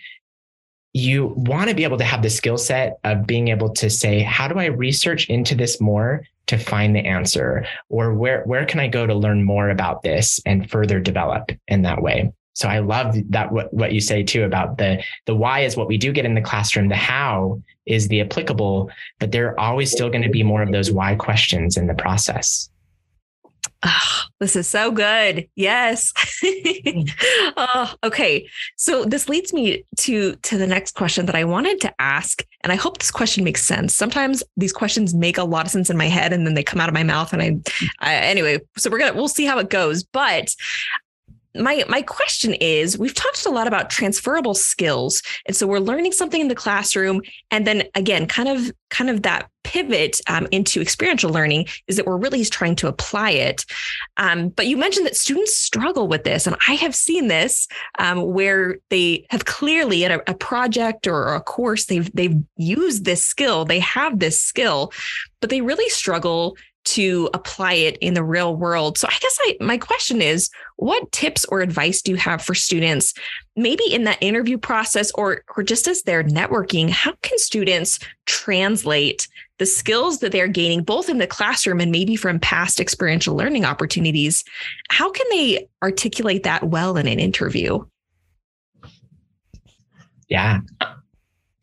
you 0.93 1.33
want 1.35 1.69
to 1.69 1.75
be 1.75 1.83
able 1.83 1.97
to 1.97 2.03
have 2.03 2.23
the 2.23 2.29
skill 2.29 2.57
set 2.57 2.99
of 3.03 3.27
being 3.27 3.49
able 3.49 3.69
to 3.69 3.89
say, 3.89 4.21
how 4.21 4.47
do 4.47 4.57
I 4.57 4.65
research 4.65 5.29
into 5.29 5.53
this 5.53 5.79
more 5.79 6.23
to 6.47 6.57
find 6.57 6.95
the 6.95 7.05
answer? 7.05 7.65
Or 7.89 8.13
where, 8.13 8.43
where 8.43 8.65
can 8.65 8.79
I 8.79 8.87
go 8.87 9.05
to 9.05 9.13
learn 9.13 9.43
more 9.43 9.69
about 9.69 10.03
this 10.03 10.39
and 10.45 10.69
further 10.69 10.99
develop 10.99 11.51
in 11.67 11.81
that 11.83 12.01
way? 12.01 12.31
So 12.55 12.69
I 12.69 12.79
love 12.79 13.15
that 13.29 13.51
what, 13.51 13.73
what 13.73 13.91
you 13.91 13.99
say 13.99 14.23
too 14.23 14.43
about 14.43 14.77
the 14.77 15.03
the 15.25 15.35
why 15.35 15.59
is 15.59 15.75
what 15.75 15.89
we 15.89 15.97
do 15.97 16.13
get 16.13 16.25
in 16.25 16.35
the 16.35 16.41
classroom. 16.41 16.87
The 16.87 16.95
how 16.95 17.61
is 17.85 18.07
the 18.07 18.21
applicable, 18.21 18.89
but 19.19 19.33
there 19.33 19.49
are 19.49 19.59
always 19.59 19.91
still 19.91 20.09
going 20.09 20.23
to 20.23 20.29
be 20.29 20.41
more 20.41 20.61
of 20.61 20.71
those 20.71 20.89
why 20.89 21.15
questions 21.15 21.75
in 21.75 21.85
the 21.85 21.93
process. 21.93 22.69
Oh, 23.87 24.21
this 24.39 24.55
is 24.55 24.67
so 24.67 24.91
good. 24.91 25.47
Yes. 25.55 26.11
oh, 27.57 27.93
okay. 28.03 28.49
So 28.77 29.05
this 29.05 29.29
leads 29.29 29.53
me 29.53 29.85
to 29.99 30.35
to 30.35 30.57
the 30.57 30.65
next 30.65 30.95
question 30.95 31.27
that 31.27 31.35
I 31.35 31.43
wanted 31.43 31.79
to 31.81 31.93
ask, 32.01 32.43
and 32.63 32.73
I 32.73 32.77
hope 32.77 32.97
this 32.97 33.11
question 33.11 33.43
makes 33.43 33.63
sense. 33.63 33.93
Sometimes 33.93 34.43
these 34.57 34.73
questions 34.73 35.13
make 35.13 35.37
a 35.37 35.43
lot 35.43 35.67
of 35.67 35.71
sense 35.71 35.91
in 35.91 35.97
my 35.97 36.07
head, 36.07 36.33
and 36.33 36.47
then 36.47 36.55
they 36.55 36.63
come 36.63 36.81
out 36.81 36.89
of 36.89 36.95
my 36.95 37.03
mouth, 37.03 37.31
and 37.31 37.43
I, 37.43 37.59
I 37.99 38.15
anyway. 38.15 38.59
So 38.75 38.89
we're 38.89 38.97
gonna 38.97 39.13
we'll 39.13 39.27
see 39.27 39.45
how 39.45 39.59
it 39.59 39.69
goes. 39.69 40.03
But 40.03 40.55
my 41.55 41.83
my 41.87 42.01
question 42.01 42.53
is 42.55 42.97
we've 42.97 43.13
talked 43.13 43.45
a 43.45 43.49
lot 43.49 43.67
about 43.67 43.89
transferable 43.89 44.53
skills. 44.53 45.21
And 45.45 45.55
so 45.55 45.67
we're 45.67 45.79
learning 45.79 46.11
something 46.11 46.41
in 46.41 46.47
the 46.47 46.55
classroom. 46.55 47.21
And 47.51 47.65
then 47.65 47.83
again 47.95 48.27
kind 48.27 48.49
of 48.49 48.71
kind 48.89 49.09
of 49.09 49.23
that 49.23 49.49
pivot 49.63 50.21
um, 50.27 50.47
into 50.51 50.79
experiential 50.79 51.31
learning 51.31 51.65
is 51.87 51.97
that 51.97 52.05
we're 52.05 52.17
really 52.17 52.45
trying 52.45 52.75
to 52.75 52.87
apply 52.87 53.31
it. 53.31 53.65
Um, 54.17 54.49
but 54.49 54.67
you 54.67 54.77
mentioned 54.77 55.07
that 55.07 55.15
students 55.15 55.55
struggle 55.55 56.07
with 56.07 56.23
this. 56.23 56.45
And 56.47 56.55
i 56.67 56.73
have 56.73 56.95
seen 56.95 57.27
this 57.27 57.67
um, 57.99 58.33
where 58.33 58.77
they 58.89 59.25
have 59.29 59.45
clearly 59.45 60.03
in 60.03 60.11
a, 60.11 60.19
a 60.27 60.33
project 60.33 61.07
or 61.07 61.33
a 61.33 61.41
course 61.41 61.85
they've 61.85 62.11
they've 62.13 62.37
used 62.57 63.05
this 63.05 63.23
skill 63.23 63.65
they 63.65 63.79
have 63.79 64.19
this 64.19 64.39
skill 64.39 64.91
but 65.41 65.49
they 65.49 65.61
really 65.61 65.89
struggle 65.89 66.55
to 66.85 67.29
apply 67.33 67.73
it 67.73 67.97
in 67.97 68.13
the 68.13 68.23
real 68.23 68.55
world. 68.55 68.97
So 68.97 69.07
I 69.07 69.17
guess 69.19 69.37
I, 69.41 69.57
my 69.59 69.77
question 69.77 70.21
is 70.21 70.49
what 70.77 71.11
tips 71.11 71.43
or 71.45 71.61
advice 71.61 72.01
do 72.01 72.11
you 72.11 72.17
have 72.17 72.41
for 72.41 72.55
students 72.55 73.13
maybe 73.55 73.83
in 73.91 74.03
that 74.03 74.21
interview 74.21 74.57
process 74.57 75.11
or 75.11 75.43
or 75.55 75.63
just 75.63 75.87
as 75.87 76.03
they're 76.03 76.23
networking 76.23 76.89
how 76.89 77.13
can 77.21 77.37
students 77.37 77.99
translate 78.25 79.27
the 79.57 79.65
skills 79.65 80.19
that 80.19 80.31
they're 80.31 80.47
gaining 80.47 80.83
both 80.83 81.09
in 81.09 81.17
the 81.17 81.27
classroom 81.27 81.79
and 81.79 81.91
maybe 81.91 82.15
from 82.15 82.39
past 82.39 82.79
experiential 82.79 83.35
learning 83.35 83.65
opportunities? 83.65 84.43
How 84.89 85.09
can 85.11 85.25
they 85.29 85.67
articulate 85.81 86.43
that 86.43 86.65
well 86.65 86.97
in 86.97 87.07
an 87.07 87.19
interview? 87.19 87.79
Yeah. 90.27 90.59
Do 90.81 90.87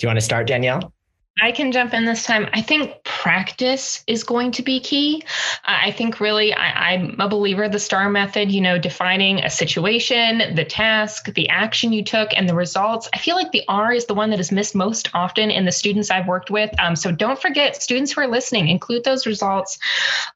you 0.00 0.08
want 0.08 0.16
to 0.16 0.24
start 0.24 0.46
danielle 0.46 0.92
I 1.40 1.50
can 1.50 1.72
jump 1.72 1.94
in 1.94 2.04
this 2.04 2.24
time. 2.24 2.46
I 2.52 2.60
think 2.60 3.02
practice 3.04 4.04
is 4.06 4.22
going 4.22 4.52
to 4.52 4.62
be 4.62 4.80
key. 4.80 5.24
I 5.64 5.90
think 5.90 6.20
really, 6.20 6.52
I, 6.52 6.92
am 6.92 7.18
a 7.18 7.28
believer 7.28 7.64
of 7.64 7.72
the 7.72 7.78
STAR 7.78 8.10
method, 8.10 8.52
you 8.52 8.60
know, 8.60 8.78
defining 8.78 9.38
a 9.38 9.48
situation, 9.48 10.54
the 10.54 10.64
task, 10.64 11.32
the 11.32 11.48
action 11.48 11.92
you 11.92 12.04
took, 12.04 12.36
and 12.36 12.46
the 12.46 12.54
results. 12.54 13.08
I 13.14 13.18
feel 13.18 13.34
like 13.34 13.50
the 13.50 13.64
R 13.66 13.92
is 13.92 14.04
the 14.04 14.14
one 14.14 14.28
that 14.30 14.40
is 14.40 14.52
missed 14.52 14.74
most 14.74 15.08
often 15.14 15.50
in 15.50 15.64
the 15.64 15.72
students 15.72 16.10
I've 16.10 16.26
worked 16.26 16.50
with. 16.50 16.70
Um, 16.78 16.96
so 16.96 17.10
don't 17.10 17.40
forget, 17.40 17.82
students 17.82 18.12
who 18.12 18.20
are 18.20 18.28
listening, 18.28 18.68
include 18.68 19.04
those 19.04 19.24
results. 19.24 19.78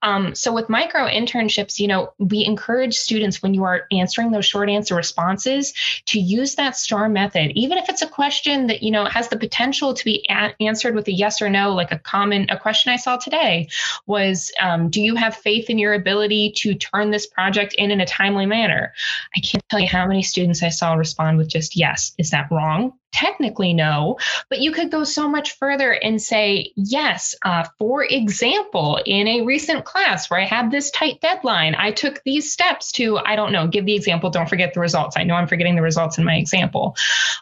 Um, 0.02 0.34
so 0.34 0.52
with 0.52 0.70
micro 0.70 1.06
internships, 1.08 1.78
you 1.78 1.88
know, 1.88 2.14
we 2.18 2.44
encourage 2.44 2.94
students 2.94 3.42
when 3.42 3.52
you 3.52 3.64
are 3.64 3.86
answering 3.92 4.30
those 4.30 4.46
short 4.46 4.70
answer 4.70 4.94
responses 4.94 5.74
to 6.06 6.18
use 6.18 6.54
that 6.54 6.76
STAR 6.76 7.08
method, 7.10 7.52
even 7.54 7.76
if 7.76 7.90
it's 7.90 8.02
a 8.02 8.06
question 8.06 8.68
that, 8.68 8.82
you 8.82 8.90
know, 8.90 9.04
has 9.04 9.28
the 9.28 9.36
potential 9.36 9.92
to 9.92 10.04
be 10.04 10.24
a- 10.30 10.54
answered 10.62 10.85
answered 10.86 10.94
with 10.94 11.08
a 11.08 11.12
yes 11.12 11.42
or 11.42 11.50
no, 11.50 11.74
like 11.74 11.90
a 11.90 11.98
common 11.98 12.46
a 12.48 12.56
question 12.56 12.92
I 12.92 12.96
saw 12.96 13.16
today 13.16 13.68
was, 14.06 14.52
um, 14.60 14.88
do 14.88 15.02
you 15.02 15.16
have 15.16 15.36
faith 15.36 15.68
in 15.68 15.78
your 15.78 15.94
ability 15.94 16.52
to 16.58 16.74
turn 16.74 17.10
this 17.10 17.26
project 17.26 17.74
in 17.74 17.90
in 17.90 18.00
a 18.00 18.06
timely 18.06 18.46
manner? 18.46 18.92
I 19.36 19.40
can't 19.40 19.64
tell 19.68 19.80
you 19.80 19.88
how 19.88 20.06
many 20.06 20.22
students 20.22 20.62
I 20.62 20.68
saw 20.68 20.94
respond 20.94 21.38
with 21.38 21.48
just 21.48 21.76
yes. 21.76 22.12
Is 22.18 22.30
that 22.30 22.48
wrong? 22.52 22.92
Technically 23.16 23.72
no, 23.72 24.18
but 24.50 24.60
you 24.60 24.72
could 24.72 24.90
go 24.90 25.02
so 25.02 25.26
much 25.28 25.56
further 25.56 25.92
and 25.92 26.20
say, 26.20 26.70
yes, 26.76 27.34
uh, 27.42 27.64
for 27.78 28.04
example, 28.04 29.00
in 29.06 29.26
a 29.26 29.42
recent 29.42 29.86
class 29.86 30.30
where 30.30 30.38
I 30.38 30.44
had 30.44 30.70
this 30.70 30.90
tight 30.90 31.20
deadline, 31.22 31.74
I 31.74 31.92
took 31.92 32.22
these 32.24 32.52
steps 32.52 32.92
to, 32.92 33.16
I 33.18 33.34
don't 33.34 33.52
know, 33.52 33.66
give 33.66 33.86
the 33.86 33.94
example, 33.94 34.28
don't 34.28 34.48
forget 34.48 34.74
the 34.74 34.80
results. 34.80 35.16
I 35.16 35.24
know 35.24 35.34
I'm 35.34 35.48
forgetting 35.48 35.76
the 35.76 35.82
results 35.82 36.18
in 36.18 36.24
my 36.24 36.36
example. 36.36 36.94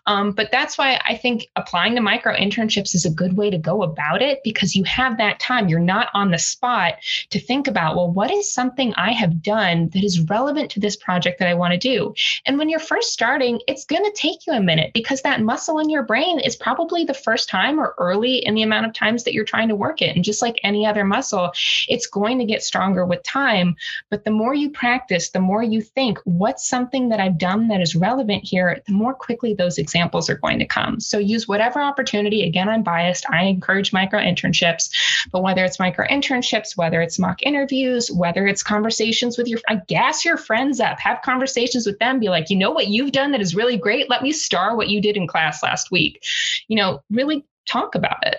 Um, 0.06 0.30
but 0.30 0.52
that's 0.52 0.78
why 0.78 1.00
I 1.04 1.16
think 1.16 1.48
applying 1.56 1.96
to 1.96 2.00
micro 2.00 2.36
internships 2.36 2.94
is 2.94 3.04
a 3.04 3.10
good 3.10 3.36
way 3.36 3.50
to 3.50 3.58
go 3.58 3.82
about 3.82 4.22
it 4.22 4.40
because 4.44 4.76
you 4.76 4.84
have 4.84 5.18
that 5.18 5.40
time. 5.40 5.68
You're 5.68 5.80
not 5.80 6.08
on 6.14 6.30
the 6.30 6.38
spot 6.38 6.94
to 7.30 7.40
think 7.40 7.66
about, 7.66 7.96
well, 7.96 8.10
what 8.10 8.30
is 8.30 8.52
something 8.52 8.94
I 8.94 9.10
have 9.12 9.42
done 9.42 9.88
that 9.88 10.04
is 10.04 10.20
relevant 10.20 10.70
to 10.72 10.80
this 10.80 10.96
project 10.96 11.40
that 11.40 11.48
I 11.48 11.54
want 11.54 11.72
to 11.72 11.78
do? 11.78 12.14
And 12.46 12.58
when 12.58 12.68
you're 12.68 12.78
first 12.78 13.12
starting, 13.12 13.60
it's 13.66 13.84
going 13.84 14.04
to 14.04 14.12
take 14.14 14.46
you 14.46 14.52
a 14.52 14.60
minute 14.60 14.92
because 14.94 15.22
that 15.22 15.40
muscle 15.40 15.63
muscle 15.64 15.78
in 15.78 15.88
your 15.88 16.02
brain 16.02 16.38
is 16.40 16.56
probably 16.56 17.04
the 17.04 17.14
first 17.14 17.48
time 17.48 17.80
or 17.80 17.94
early 17.96 18.36
in 18.44 18.54
the 18.54 18.60
amount 18.60 18.84
of 18.84 18.92
times 18.92 19.24
that 19.24 19.32
you're 19.32 19.46
trying 19.46 19.68
to 19.68 19.74
work 19.74 20.02
it. 20.02 20.14
And 20.14 20.22
just 20.22 20.42
like 20.42 20.60
any 20.62 20.84
other 20.84 21.04
muscle, 21.04 21.52
it's 21.88 22.06
going 22.06 22.38
to 22.38 22.44
get 22.44 22.62
stronger 22.62 23.06
with 23.06 23.22
time. 23.22 23.74
But 24.10 24.24
the 24.24 24.30
more 24.30 24.54
you 24.54 24.68
practice, 24.68 25.30
the 25.30 25.40
more 25.40 25.62
you 25.62 25.80
think, 25.80 26.18
what's 26.24 26.68
something 26.68 27.08
that 27.08 27.18
I've 27.18 27.38
done 27.38 27.68
that 27.68 27.80
is 27.80 27.96
relevant 27.96 28.44
here, 28.44 28.82
the 28.86 28.92
more 28.92 29.14
quickly 29.14 29.54
those 29.54 29.78
examples 29.78 30.28
are 30.28 30.36
going 30.36 30.58
to 30.58 30.66
come. 30.66 31.00
So 31.00 31.16
use 31.16 31.48
whatever 31.48 31.80
opportunity. 31.80 32.46
Again, 32.46 32.68
I'm 32.68 32.82
biased. 32.82 33.24
I 33.30 33.44
encourage 33.44 33.90
micro 33.90 34.20
internships, 34.20 34.90
but 35.32 35.42
whether 35.42 35.64
it's 35.64 35.80
micro 35.80 36.06
internships, 36.08 36.76
whether 36.76 37.00
it's 37.00 37.18
mock 37.18 37.42
interviews, 37.42 38.10
whether 38.10 38.46
it's 38.46 38.62
conversations 38.62 39.38
with 39.38 39.48
your, 39.48 39.60
I 39.66 39.76
gas 39.88 40.26
your 40.26 40.36
friends 40.36 40.78
up, 40.78 41.00
have 41.00 41.22
conversations 41.22 41.86
with 41.86 41.98
them, 42.00 42.20
be 42.20 42.28
like, 42.28 42.50
you 42.50 42.58
know 42.58 42.70
what 42.70 42.88
you've 42.88 43.12
done 43.12 43.32
that 43.32 43.40
is 43.40 43.54
really 43.54 43.78
great? 43.78 44.10
Let 44.10 44.22
me 44.22 44.30
star 44.30 44.76
what 44.76 44.90
you 44.90 45.00
did 45.00 45.16
in 45.16 45.26
class 45.26 45.43
last 45.62 45.90
week. 45.90 46.24
You 46.68 46.76
know, 46.76 47.02
really 47.10 47.44
talk 47.66 47.94
about 47.94 48.18
it. 48.26 48.36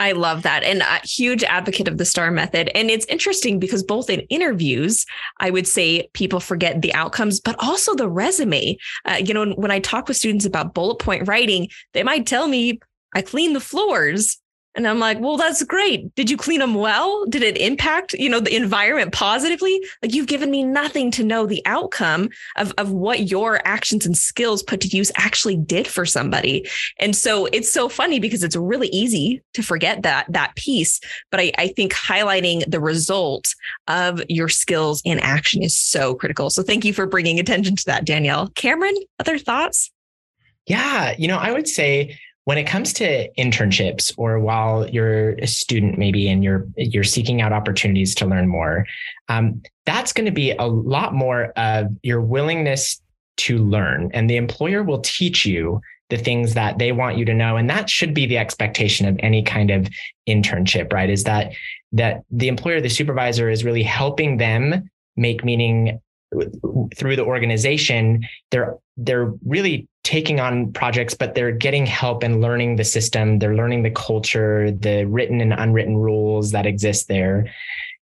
I 0.00 0.12
love 0.12 0.42
that. 0.44 0.64
And 0.64 0.80
a 0.80 1.06
huge 1.06 1.44
advocate 1.44 1.86
of 1.86 1.98
the 1.98 2.06
STAR 2.06 2.30
method. 2.30 2.70
And 2.74 2.90
it's 2.90 3.04
interesting 3.06 3.58
because 3.58 3.82
both 3.82 4.08
in 4.08 4.20
interviews, 4.30 5.04
I 5.40 5.50
would 5.50 5.68
say 5.68 6.08
people 6.14 6.40
forget 6.40 6.80
the 6.80 6.94
outcomes, 6.94 7.38
but 7.38 7.54
also 7.58 7.94
the 7.94 8.08
resume. 8.08 8.78
Uh, 9.04 9.20
you 9.22 9.34
know, 9.34 9.52
when 9.52 9.70
I 9.70 9.78
talk 9.78 10.08
with 10.08 10.16
students 10.16 10.46
about 10.46 10.72
bullet 10.72 11.00
point 11.00 11.28
writing, 11.28 11.68
they 11.92 12.02
might 12.02 12.26
tell 12.26 12.48
me, 12.48 12.80
I 13.14 13.20
clean 13.20 13.52
the 13.52 13.60
floors. 13.60 14.40
And 14.76 14.86
I'm 14.86 15.00
like, 15.00 15.18
well, 15.18 15.36
that's 15.36 15.62
great. 15.64 16.14
Did 16.14 16.30
you 16.30 16.36
clean 16.36 16.60
them 16.60 16.74
well? 16.74 17.26
Did 17.26 17.42
it 17.42 17.58
impact, 17.58 18.12
you 18.12 18.28
know, 18.28 18.38
the 18.38 18.54
environment 18.54 19.12
positively? 19.12 19.80
Like 20.00 20.14
you've 20.14 20.28
given 20.28 20.50
me 20.50 20.62
nothing 20.62 21.10
to 21.12 21.24
know 21.24 21.44
the 21.44 21.62
outcome 21.66 22.28
of, 22.56 22.72
of 22.78 22.92
what 22.92 23.28
your 23.30 23.60
actions 23.66 24.06
and 24.06 24.16
skills 24.16 24.62
put 24.62 24.80
to 24.82 24.88
use 24.88 25.10
actually 25.16 25.56
did 25.56 25.88
for 25.88 26.06
somebody. 26.06 26.68
And 27.00 27.16
so 27.16 27.46
it's 27.46 27.72
so 27.72 27.88
funny 27.88 28.20
because 28.20 28.44
it's 28.44 28.54
really 28.54 28.88
easy 28.88 29.42
to 29.54 29.62
forget 29.62 30.02
that 30.02 30.26
that 30.28 30.54
piece. 30.54 31.00
But 31.30 31.40
I, 31.40 31.52
I 31.58 31.68
think 31.68 31.92
highlighting 31.92 32.70
the 32.70 32.80
result 32.80 33.54
of 33.88 34.22
your 34.28 34.48
skills 34.48 35.02
in 35.04 35.18
action 35.18 35.62
is 35.62 35.76
so 35.76 36.14
critical. 36.14 36.48
So 36.48 36.62
thank 36.62 36.84
you 36.84 36.92
for 36.92 37.06
bringing 37.06 37.40
attention 37.40 37.74
to 37.74 37.84
that, 37.86 38.04
Danielle. 38.04 38.48
Cameron, 38.50 38.94
other 39.18 39.36
thoughts? 39.38 39.90
Yeah, 40.66 41.14
you 41.18 41.26
know, 41.26 41.38
I 41.38 41.50
would 41.50 41.66
say 41.66 42.16
when 42.50 42.58
it 42.58 42.66
comes 42.66 42.92
to 42.92 43.30
internships 43.38 44.12
or 44.16 44.40
while 44.40 44.88
you're 44.90 45.34
a 45.34 45.46
student 45.46 45.98
maybe 45.98 46.28
and 46.28 46.42
you're 46.42 46.66
you're 46.76 47.04
seeking 47.04 47.40
out 47.40 47.52
opportunities 47.52 48.12
to 48.12 48.26
learn 48.26 48.48
more 48.48 48.84
um, 49.28 49.62
that's 49.86 50.12
going 50.12 50.26
to 50.26 50.32
be 50.32 50.50
a 50.50 50.66
lot 50.66 51.14
more 51.14 51.52
of 51.56 51.86
your 52.02 52.20
willingness 52.20 53.00
to 53.40 53.56
learn. 53.58 54.10
And 54.12 54.28
the 54.28 54.36
employer 54.36 54.82
will 54.82 55.00
teach 55.00 55.46
you 55.46 55.80
the 56.10 56.18
things 56.18 56.54
that 56.54 56.78
they 56.78 56.92
want 56.92 57.16
you 57.16 57.24
to 57.24 57.32
know. 57.32 57.56
And 57.56 57.70
that 57.70 57.88
should 57.88 58.12
be 58.12 58.26
the 58.26 58.36
expectation 58.36 59.06
of 59.06 59.16
any 59.20 59.42
kind 59.42 59.70
of 59.70 59.88
internship 60.28 60.92
right? 60.92 61.08
Is 61.08 61.24
that 61.24 61.52
that 61.92 62.22
the 62.30 62.48
employer 62.48 62.80
the 62.80 62.90
supervisor 62.90 63.48
is 63.48 63.64
really 63.64 63.82
helping 63.82 64.36
them 64.36 64.90
make 65.16 65.44
meaning 65.44 66.00
through 66.96 67.16
the 67.16 67.24
organization. 67.24 68.26
They're 68.50 68.76
they're 68.96 69.32
really 69.46 69.88
taking 70.02 70.40
on 70.40 70.72
projects, 70.72 71.14
but 71.14 71.34
they're 71.34 71.52
getting 71.52 71.86
help 71.86 72.22
and 72.22 72.40
learning 72.40 72.76
the 72.76 72.84
system. 72.84 73.38
They're 73.38 73.54
learning 73.54 73.82
the 73.82 73.90
culture, 73.90 74.70
the 74.70 75.04
written 75.04 75.40
and 75.40 75.52
unwritten 75.52 75.96
rules 75.96 76.52
that 76.52 76.66
exist 76.66 77.08
there. 77.08 77.52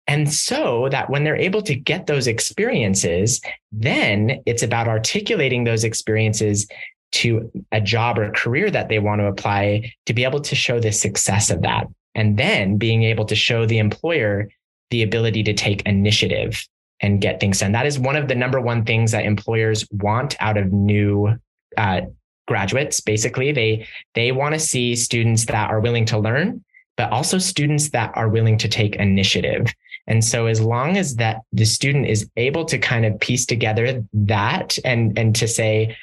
And 0.07 0.31
so 0.31 0.87
that 0.89 1.09
when 1.09 1.23
they're 1.23 1.35
able 1.35 1.61
to 1.63 1.73
get 1.73 2.05
those 2.05 2.27
experiences, 2.27 3.41
then 3.71 4.41
it's 4.45 4.61
about 4.61 4.87
articulating 4.87 5.63
those 5.63 5.83
experiences 5.83 6.67
to 7.13 7.49
a 7.71 7.81
job 7.81 8.19
or 8.19 8.31
career 8.31 8.69
that 8.69 8.89
they 8.89 8.99
want 8.99 9.21
to 9.21 9.27
apply 9.27 9.91
to 10.05 10.13
be 10.13 10.23
able 10.23 10.41
to 10.41 10.55
show 10.55 10.79
the 10.79 10.91
success 10.91 11.49
of 11.49 11.61
that. 11.61 11.87
And 12.13 12.37
then 12.37 12.77
being 12.77 13.03
able 13.03 13.25
to 13.25 13.35
show 13.35 13.65
the 13.65 13.79
employer 13.79 14.49
the 14.91 15.01
ability 15.01 15.43
to 15.43 15.53
take 15.53 15.81
initiative 15.83 16.63
and 17.01 17.19
get 17.21 17.39
things 17.39 17.59
done. 17.59 17.71
That 17.71 17.85
is 17.85 17.99
one 17.99 18.15
of 18.15 18.27
the 18.27 18.35
number 18.35 18.61
one 18.61 18.85
things 18.85 19.11
that 19.11 19.25
employers 19.25 19.87
want 19.91 20.35
out 20.39 20.57
of 20.57 20.71
new 20.71 21.37
uh, 21.77 22.01
graduates. 22.47 22.99
Basically, 22.99 23.51
they 23.51 23.87
they 24.13 24.31
want 24.31 24.53
to 24.53 24.59
see 24.59 24.95
students 24.95 25.45
that 25.45 25.69
are 25.69 25.79
willing 25.79 26.05
to 26.05 26.19
learn, 26.19 26.63
but 26.97 27.11
also 27.11 27.37
students 27.37 27.89
that 27.89 28.11
are 28.15 28.29
willing 28.29 28.57
to 28.59 28.67
take 28.67 28.95
initiative. 28.95 29.73
And 30.07 30.23
so, 30.23 30.45
as 30.45 30.61
long 30.61 30.97
as 30.97 31.15
that 31.15 31.41
the 31.51 31.65
student 31.65 32.07
is 32.07 32.29
able 32.37 32.65
to 32.65 32.77
kind 32.77 33.05
of 33.05 33.19
piece 33.19 33.45
together 33.45 34.03
that 34.13 34.77
and 34.85 35.17
and 35.17 35.35
to 35.35 35.47
say, 35.47 35.97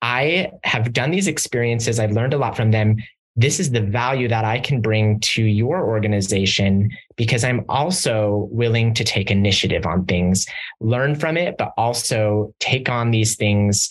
I 0.00 0.50
have 0.64 0.92
done 0.92 1.10
these 1.10 1.28
experiences, 1.28 2.00
I've 2.00 2.12
learned 2.12 2.34
a 2.34 2.38
lot 2.38 2.56
from 2.56 2.70
them. 2.70 2.96
This 3.34 3.60
is 3.60 3.70
the 3.70 3.80
value 3.80 4.28
that 4.28 4.44
I 4.44 4.60
can 4.60 4.82
bring 4.82 5.18
to 5.20 5.42
your 5.42 5.86
organization 5.86 6.90
because 7.16 7.44
I'm 7.44 7.64
also 7.68 8.48
willing 8.50 8.92
to 8.94 9.04
take 9.04 9.30
initiative 9.30 9.86
on 9.86 10.04
things, 10.04 10.46
learn 10.80 11.14
from 11.14 11.38
it, 11.38 11.56
but 11.56 11.72
also 11.78 12.54
take 12.60 12.90
on 12.90 13.10
these 13.10 13.36
things 13.36 13.88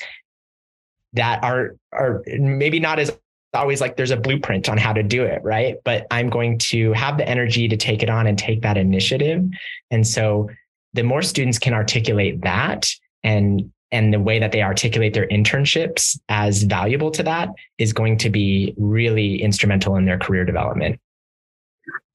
that 1.13 1.43
are 1.43 1.75
are 1.91 2.23
maybe 2.27 2.79
not 2.79 2.99
as 2.99 3.11
always 3.53 3.81
like 3.81 3.97
there's 3.97 4.11
a 4.11 4.17
blueprint 4.17 4.69
on 4.69 4.77
how 4.77 4.93
to 4.93 5.03
do 5.03 5.23
it, 5.23 5.41
right? 5.43 5.75
But 5.83 6.07
I'm 6.09 6.29
going 6.29 6.57
to 6.59 6.93
have 6.93 7.17
the 7.17 7.27
energy 7.27 7.67
to 7.67 7.75
take 7.75 8.01
it 8.01 8.09
on 8.09 8.27
and 8.27 8.37
take 8.37 8.61
that 8.61 8.77
initiative. 8.77 9.43
And 9.89 10.07
so 10.07 10.49
the 10.93 11.03
more 11.03 11.21
students 11.21 11.59
can 11.59 11.73
articulate 11.73 12.41
that 12.41 12.89
and 13.23 13.71
and 13.93 14.13
the 14.13 14.19
way 14.21 14.39
that 14.39 14.53
they 14.53 14.61
articulate 14.61 15.13
their 15.13 15.27
internships 15.27 16.17
as 16.29 16.63
valuable 16.63 17.11
to 17.11 17.23
that 17.23 17.49
is 17.77 17.91
going 17.91 18.17
to 18.19 18.29
be 18.29 18.73
really 18.77 19.41
instrumental 19.41 19.97
in 19.97 20.05
their 20.05 20.17
career 20.17 20.45
development. 20.45 20.97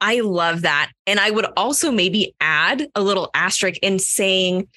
I 0.00 0.21
love 0.21 0.62
that. 0.62 0.91
And 1.07 1.21
I 1.21 1.31
would 1.31 1.47
also 1.55 1.91
maybe 1.91 2.35
add 2.41 2.88
a 2.95 3.03
little 3.03 3.31
asterisk 3.35 3.79
in 3.83 3.99
saying 3.99 4.69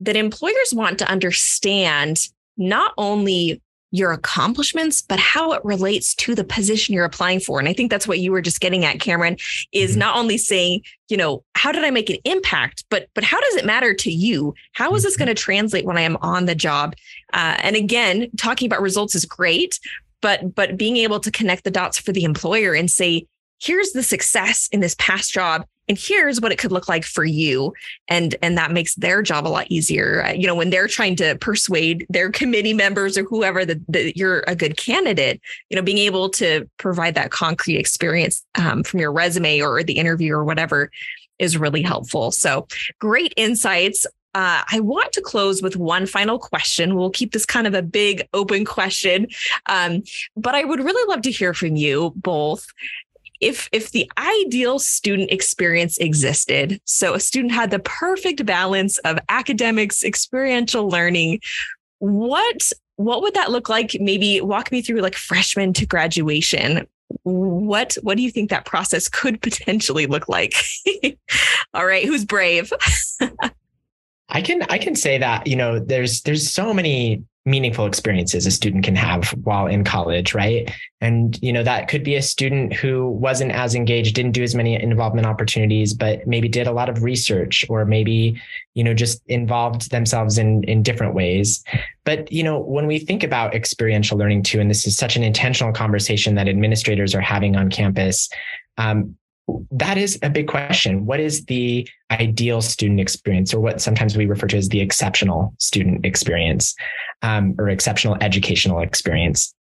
that 0.00 0.14
employers 0.14 0.72
want 0.72 1.00
to 1.00 1.10
understand 1.10 2.28
not 2.56 2.92
only 2.98 3.60
your 3.92 4.12
accomplishments, 4.12 5.00
but 5.00 5.18
how 5.18 5.52
it 5.52 5.64
relates 5.64 6.14
to 6.14 6.34
the 6.34 6.44
position 6.44 6.94
you're 6.94 7.04
applying 7.04 7.40
for. 7.40 7.58
And 7.58 7.68
I 7.68 7.72
think 7.72 7.90
that's 7.90 8.08
what 8.08 8.18
you 8.18 8.32
were 8.32 8.40
just 8.40 8.60
getting 8.60 8.84
at, 8.84 9.00
Cameron, 9.00 9.36
is 9.72 9.92
mm-hmm. 9.92 10.00
not 10.00 10.16
only 10.16 10.38
saying, 10.38 10.82
you 11.08 11.16
know, 11.16 11.44
how 11.54 11.72
did 11.72 11.84
I 11.84 11.90
make 11.90 12.10
an 12.10 12.18
impact, 12.24 12.84
but 12.90 13.08
but 13.14 13.24
how 13.24 13.40
does 13.40 13.54
it 13.54 13.64
matter 13.64 13.94
to 13.94 14.10
you? 14.10 14.54
How 14.72 14.94
is 14.94 15.02
this 15.02 15.14
mm-hmm. 15.14 15.24
going 15.24 15.36
to 15.36 15.42
translate 15.42 15.84
when 15.84 15.96
I 15.96 16.02
am 16.02 16.16
on 16.20 16.46
the 16.46 16.54
job? 16.54 16.94
Uh, 17.32 17.56
and 17.58 17.76
again, 17.76 18.28
talking 18.36 18.66
about 18.66 18.82
results 18.82 19.14
is 19.14 19.24
great, 19.24 19.78
but 20.20 20.54
but 20.54 20.76
being 20.76 20.96
able 20.96 21.20
to 21.20 21.30
connect 21.30 21.64
the 21.64 21.70
dots 21.70 21.98
for 21.98 22.12
the 22.12 22.24
employer 22.24 22.74
and 22.74 22.90
say, 22.90 23.26
here's 23.60 23.92
the 23.92 24.02
success 24.02 24.68
in 24.72 24.80
this 24.80 24.96
past 24.98 25.32
job 25.32 25.64
and 25.88 25.98
here's 25.98 26.40
what 26.40 26.52
it 26.52 26.58
could 26.58 26.72
look 26.72 26.88
like 26.88 27.04
for 27.04 27.24
you. 27.24 27.72
And 28.08 28.34
and 28.42 28.56
that 28.58 28.72
makes 28.72 28.94
their 28.96 29.22
job 29.22 29.46
a 29.46 29.48
lot 29.48 29.66
easier. 29.70 30.24
Uh, 30.24 30.32
you 30.32 30.46
know 30.46 30.54
when 30.54 30.70
they're 30.70 30.88
trying 30.88 31.16
to 31.16 31.36
persuade 31.36 32.06
their 32.08 32.30
committee 32.30 32.74
members 32.74 33.16
or 33.16 33.24
whoever 33.24 33.64
that, 33.64 33.80
that 33.88 34.16
you're 34.16 34.44
a 34.46 34.56
good 34.56 34.76
candidate 34.76 35.40
you 35.70 35.76
know 35.76 35.82
being 35.82 35.98
able 35.98 36.28
to 36.28 36.68
provide 36.76 37.14
that 37.14 37.30
concrete 37.30 37.76
experience 37.76 38.44
um, 38.56 38.82
from 38.82 39.00
your 39.00 39.12
resume 39.12 39.60
or 39.60 39.82
the 39.82 39.98
interview 39.98 40.34
or 40.34 40.44
whatever 40.44 40.90
is 41.38 41.58
really 41.58 41.82
helpful. 41.82 42.30
So 42.30 42.66
great 42.98 43.32
insights. 43.36 44.06
Uh, 44.34 44.62
I 44.70 44.80
want 44.80 45.12
to 45.14 45.22
close 45.22 45.62
with 45.62 45.76
one 45.76 46.06
final 46.06 46.38
question. 46.38 46.94
We'll 46.94 47.10
keep 47.10 47.32
this 47.32 47.46
kind 47.46 47.66
of 47.66 47.72
a 47.72 47.80
big 47.80 48.28
open 48.34 48.66
question, 48.66 49.28
um, 49.66 50.02
but 50.36 50.54
I 50.54 50.64
would 50.64 50.80
really 50.80 51.10
love 51.10 51.22
to 51.22 51.30
hear 51.30 51.54
from 51.54 51.76
you 51.76 52.12
both 52.16 52.66
if 53.40 53.68
if 53.72 53.90
the 53.92 54.10
ideal 54.18 54.78
student 54.78 55.30
experience 55.30 55.98
existed 55.98 56.80
so 56.84 57.14
a 57.14 57.20
student 57.20 57.52
had 57.52 57.70
the 57.70 57.78
perfect 57.80 58.44
balance 58.46 58.98
of 58.98 59.18
academics 59.28 60.02
experiential 60.02 60.88
learning 60.88 61.40
what 61.98 62.72
what 62.96 63.22
would 63.22 63.34
that 63.34 63.50
look 63.50 63.68
like? 63.68 63.96
Maybe 64.00 64.40
walk 64.40 64.72
me 64.72 64.82
through 64.82 65.00
like 65.00 65.14
freshman 65.14 65.72
to 65.74 65.86
graduation. 65.86 66.86
What 67.22 67.96
what 68.02 68.16
do 68.16 68.22
you 68.22 68.30
think 68.30 68.50
that 68.50 68.64
process 68.64 69.08
could 69.08 69.40
potentially 69.40 70.06
look 70.06 70.28
like? 70.28 70.54
All 71.74 71.86
right 71.86 72.04
who's 72.04 72.24
brave? 72.24 72.72
I 74.28 74.42
can 74.42 74.62
i 74.68 74.76
can 74.76 74.96
say 74.96 75.18
that 75.18 75.46
you 75.46 75.54
know 75.54 75.78
there's 75.78 76.22
there's 76.22 76.52
so 76.52 76.74
many 76.74 77.22
meaningful 77.46 77.86
experiences 77.86 78.44
a 78.44 78.50
student 78.50 78.84
can 78.84 78.96
have 78.96 79.30
while 79.44 79.66
in 79.66 79.84
college 79.84 80.34
right? 80.34 80.70
And 81.00 81.40
you 81.42 81.52
know 81.52 81.62
that 81.62 81.88
could 81.88 82.02
be 82.02 82.16
a 82.16 82.22
student 82.22 82.72
who 82.72 83.08
wasn't 83.08 83.52
as 83.52 83.74
engaged 83.74 84.14
didn't 84.14 84.32
do 84.32 84.42
as 84.42 84.54
many 84.54 84.80
involvement 84.80 85.26
opportunities 85.26 85.94
but 85.94 86.26
maybe 86.26 86.48
did 86.48 86.66
a 86.66 86.72
lot 86.72 86.88
of 86.88 87.02
research 87.02 87.64
or 87.68 87.84
maybe 87.84 88.40
you 88.74 88.82
know 88.82 88.92
just 88.92 89.22
involved 89.26 89.90
themselves 89.90 90.36
in 90.36 90.64
in 90.64 90.82
different 90.82 91.14
ways. 91.14 91.64
But 92.04 92.30
you 92.30 92.42
know 92.42 92.58
when 92.58 92.86
we 92.86 92.98
think 92.98 93.22
about 93.22 93.54
experiential 93.54 94.18
learning 94.18 94.42
too 94.42 94.60
and 94.60 94.68
this 94.68 94.86
is 94.86 94.96
such 94.96 95.16
an 95.16 95.22
intentional 95.22 95.72
conversation 95.72 96.34
that 96.34 96.48
administrators 96.48 97.14
are 97.14 97.20
having 97.20 97.56
on 97.56 97.70
campus 97.70 98.28
um, 98.78 99.16
that 99.70 99.96
is 99.96 100.18
a 100.22 100.30
big 100.30 100.48
question. 100.48 101.06
What 101.06 101.20
is 101.20 101.44
the 101.44 101.88
ideal 102.10 102.60
student 102.60 103.00
experience, 103.00 103.54
or 103.54 103.60
what 103.60 103.80
sometimes 103.80 104.16
we 104.16 104.26
refer 104.26 104.46
to 104.48 104.56
as 104.56 104.68
the 104.68 104.80
exceptional 104.80 105.54
student 105.58 106.04
experience 106.04 106.74
um, 107.22 107.54
or 107.58 107.68
exceptional 107.68 108.16
educational 108.20 108.80
experience? 108.80 109.54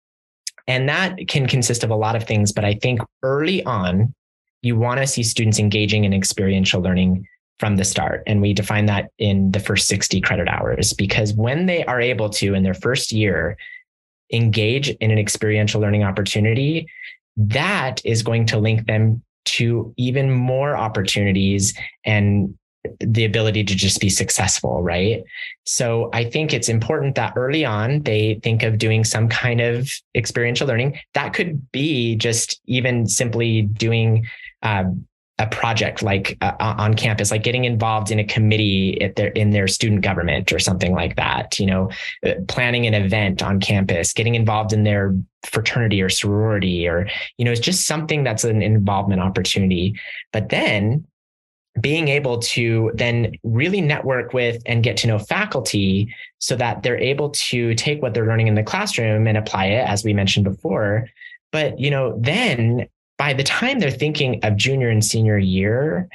And 0.67 0.89
that 0.89 1.17
can 1.29 1.47
consist 1.47 1.83
of 1.83 1.91
a 1.91 1.97
lot 1.97 2.17
of 2.17 2.25
things. 2.25 2.53
But 2.53 2.65
I 2.65 2.75
think 2.75 3.01
early 3.23 3.65
on, 3.65 4.15
you 4.63 4.77
want 4.77 5.01
to 5.01 5.07
see 5.07 5.23
students 5.23 5.59
engaging 5.59 6.05
in 6.05 6.13
experiential 6.13 6.81
learning 6.81 7.27
from 7.59 7.77
the 7.77 7.85
start. 7.85 8.23
And 8.27 8.41
we 8.41 8.55
define 8.55 8.87
that 8.87 9.11
in 9.19 9.51
the 9.53 9.61
first 9.61 9.89
60 9.89 10.21
credit 10.21 10.49
hours, 10.49 10.93
because 10.93 11.33
when 11.33 11.67
they 11.67 11.85
are 11.85 12.01
able 12.01 12.31
to, 12.31 12.55
in 12.55 12.63
their 12.63 12.75
first 12.75 13.13
year, 13.13 13.57
engage 14.33 14.89
in 14.89 15.11
an 15.11 15.19
experiential 15.19 15.81
learning 15.81 16.05
opportunity, 16.05 16.87
that 17.37 18.01
is 18.05 18.23
going 18.23 18.47
to 18.47 18.59
link 18.59 18.87
them 18.87 19.23
to 19.45 19.93
even 19.97 20.31
more 20.31 20.77
opportunities 20.77 21.75
and 22.05 22.57
the 23.01 23.25
ability 23.25 23.65
to 23.65 23.75
just 23.75 24.01
be 24.01 24.11
successful, 24.11 24.83
right? 24.83 25.23
So 25.65 26.11
I 26.13 26.25
think 26.25 26.53
it's 26.53 26.69
important 26.69 27.15
that 27.15 27.35
early 27.37 27.65
on 27.65 28.03
they 28.03 28.41
think 28.43 28.63
of 28.63 28.79
doing 28.79 29.05
some 29.05 29.29
kind 29.29 29.61
of 29.61 29.91
experiential 30.15 30.67
learning. 30.67 30.99
That 31.15 31.33
could 31.33 31.71
be 31.71 32.17
just 32.17 32.61
even 32.67 33.07
simply 33.07 33.63
doing 33.63 34.27
um, 34.63 35.07
a 35.39 35.47
project 35.47 36.03
like 36.03 36.37
uh, 36.41 36.53
on 36.59 36.95
campus, 36.95 37.31
like 37.31 37.43
getting 37.43 37.65
involved 37.65 38.11
in 38.11 38.19
a 38.19 38.25
committee 38.25 39.13
their 39.17 39.29
in 39.29 39.51
their 39.51 39.67
student 39.67 40.03
government 40.03 40.53
or 40.53 40.59
something 40.59 40.93
like 40.93 41.17
that. 41.17 41.59
You 41.59 41.67
know, 41.67 41.91
uh, 42.25 42.35
planning 42.49 42.87
an 42.87 42.95
event 42.95 43.43
on 43.43 43.59
campus, 43.61 44.13
getting 44.13 44.35
involved 44.35 44.73
in 44.73 44.85
their 44.85 45.17
fraternity 45.45 46.03
or 46.03 46.09
sorority, 46.09 46.87
or 46.87 47.09
you 47.39 47.45
know, 47.45 47.51
it's 47.51 47.61
just 47.61 47.87
something 47.87 48.23
that's 48.25 48.45
an 48.45 48.63
involvement 48.63 49.21
opportunity. 49.21 49.99
But 50.33 50.51
then 50.51 51.07
being 51.81 52.09
able 52.09 52.39
to 52.39 52.91
then 52.95 53.35
really 53.43 53.81
network 53.81 54.35
with 54.35 54.63
and 54.67 54.83
get 54.83 54.97
to 54.99 55.07
know 55.07 55.19
faculty 55.19 56.15
so 56.39 56.55
that 56.55 56.83
they're 56.83 56.99
able 56.99 57.31
to 57.31 57.75
take 57.77 58.03
what 58.03 58.13
they're 58.13 58.27
learning 58.27 58.47
in 58.47 58.55
the 58.55 58.63
classroom 58.63 59.27
and 59.27 59.39
apply 59.39 59.67
it 59.67 59.89
as 59.89 60.05
we 60.05 60.13
mentioned 60.13 60.45
before 60.45 61.09
but 61.51 61.79
you 61.81 61.91
know 61.91 62.15
then 62.21 62.87
by 63.23 63.33
the 63.33 63.45
time 63.45 63.79
they're 63.79 63.89
thinking 63.89 64.41
of 64.43 64.57
junior 64.57 64.89
and 64.89 65.05
senior 65.05 65.39
year, 65.39 66.09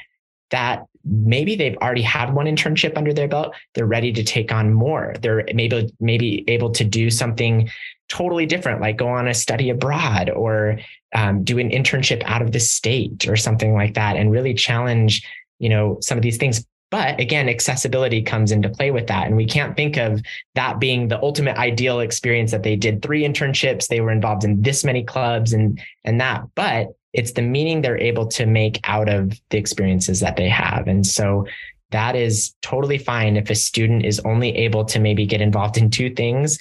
that 0.51 0.85
maybe 1.05 1.55
they've 1.55 1.77
already 1.77 2.01
had 2.01 2.33
one 2.33 2.47
internship 2.47 2.97
under 2.97 3.13
their 3.13 3.29
belt, 3.29 3.55
they're 3.73 3.85
ready 3.85 4.11
to 4.11 4.25
take 4.25 4.51
on 4.51 4.73
more. 4.73 5.15
They're 5.21 5.45
maybe 5.53 5.89
maybe 6.01 6.43
able 6.49 6.71
to 6.71 6.83
do 6.83 7.09
something 7.09 7.69
totally 8.09 8.45
different, 8.45 8.81
like 8.81 8.97
go 8.97 9.07
on 9.07 9.25
a 9.25 9.33
study 9.33 9.69
abroad 9.69 10.29
or 10.29 10.79
um, 11.15 11.45
do 11.45 11.59
an 11.59 11.69
internship 11.69 12.23
out 12.25 12.41
of 12.41 12.51
the 12.51 12.59
state 12.59 13.25
or 13.25 13.37
something 13.37 13.73
like 13.73 13.93
that, 13.93 14.17
and 14.17 14.29
really 14.29 14.53
challenge 14.53 15.25
you 15.59 15.69
know 15.69 15.97
some 16.01 16.17
of 16.17 16.21
these 16.21 16.37
things 16.37 16.65
but 16.89 17.19
again, 17.19 17.49
accessibility 17.49 18.21
comes 18.21 18.51
into 18.51 18.69
play 18.69 18.91
with 18.91 19.07
that. 19.07 19.27
And 19.27 19.35
we 19.35 19.45
can't 19.45 19.75
think 19.75 19.97
of 19.97 20.21
that 20.55 20.79
being 20.79 21.07
the 21.07 21.21
ultimate 21.21 21.57
ideal 21.57 21.99
experience 21.99 22.51
that 22.51 22.63
they 22.63 22.77
did 22.77 23.01
three 23.01 23.23
internships, 23.23 23.87
they 23.87 23.99
were 23.99 24.11
involved 24.11 24.45
in 24.45 24.61
this 24.61 24.83
many 24.83 25.03
clubs 25.03 25.53
and 25.53 25.81
and 26.05 26.21
that. 26.21 26.43
But 26.55 26.87
it's 27.13 27.33
the 27.33 27.41
meaning 27.41 27.81
they're 27.81 27.99
able 27.99 28.27
to 28.27 28.45
make 28.45 28.79
out 28.85 29.09
of 29.09 29.39
the 29.49 29.57
experiences 29.57 30.19
that 30.21 30.37
they 30.37 30.49
have. 30.49 30.87
And 30.87 31.05
so 31.05 31.45
that 31.91 32.15
is 32.15 32.53
totally 32.61 32.97
fine 32.97 33.37
if 33.37 33.49
a 33.49 33.55
student 33.55 34.05
is 34.05 34.19
only 34.21 34.55
able 34.55 34.85
to 34.85 34.99
maybe 34.99 35.25
get 35.25 35.41
involved 35.41 35.77
in 35.77 35.89
two 35.89 36.13
things, 36.13 36.59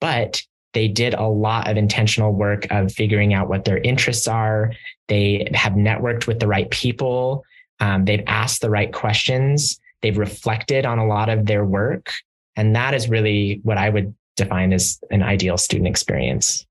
but 0.00 0.40
they 0.72 0.88
did 0.88 1.14
a 1.14 1.26
lot 1.26 1.68
of 1.68 1.76
intentional 1.76 2.32
work 2.32 2.66
of 2.70 2.92
figuring 2.92 3.34
out 3.34 3.48
what 3.48 3.64
their 3.64 3.78
interests 3.78 4.28
are. 4.28 4.72
They 5.08 5.50
have 5.54 5.72
networked 5.72 6.26
with 6.26 6.38
the 6.40 6.46
right 6.46 6.70
people 6.70 7.44
um, 7.80 8.04
they've 8.04 8.24
asked 8.26 8.60
the 8.60 8.70
right 8.70 8.92
questions. 8.92 9.80
They've 10.02 10.18
reflected 10.18 10.86
on 10.86 10.98
a 10.98 11.06
lot 11.06 11.28
of 11.28 11.46
their 11.46 11.64
work. 11.64 12.12
And 12.56 12.74
that 12.76 12.94
is 12.94 13.08
really 13.08 13.60
what 13.62 13.78
I 13.78 13.88
would 13.88 14.14
define 14.36 14.72
as 14.72 14.98
an 15.10 15.22
ideal 15.22 15.56
student 15.58 15.88
experience. 15.88 16.66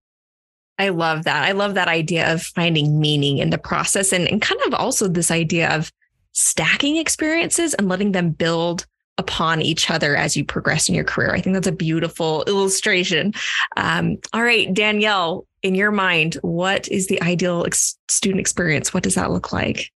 I 0.79 0.89
love 0.89 1.23
that. 1.23 1.43
I 1.43 1.53
love 1.53 1.73
that 1.73 1.87
idea 1.87 2.31
of 2.31 2.41
finding 2.41 2.99
meaning 2.99 3.39
in 3.39 3.49
the 3.49 3.57
process 3.57 4.13
and, 4.13 4.27
and 4.27 4.41
kind 4.41 4.61
of 4.67 4.73
also 4.73 5.07
this 5.07 5.31
idea 5.31 5.75
of 5.75 5.91
stacking 6.33 6.97
experiences 6.97 7.73
and 7.73 7.89
letting 7.89 8.11
them 8.11 8.29
build 8.29 8.85
upon 9.17 9.61
each 9.61 9.89
other 9.89 10.15
as 10.15 10.37
you 10.37 10.45
progress 10.45 10.87
in 10.87 10.93
your 10.93 11.03
career. 11.03 11.33
I 11.33 11.41
think 11.41 11.55
that's 11.55 11.67
a 11.67 11.71
beautiful 11.71 12.43
illustration. 12.43 13.33
Um, 13.75 14.17
all 14.33 14.43
right, 14.43 14.71
Danielle, 14.71 15.47
in 15.63 15.73
your 15.73 15.89
mind, 15.89 16.35
what 16.41 16.87
is 16.89 17.07
the 17.07 17.19
ideal 17.23 17.63
ex- 17.65 17.97
student 18.07 18.39
experience? 18.39 18.93
What 18.93 19.01
does 19.01 19.15
that 19.15 19.31
look 19.31 19.51
like? 19.51 19.91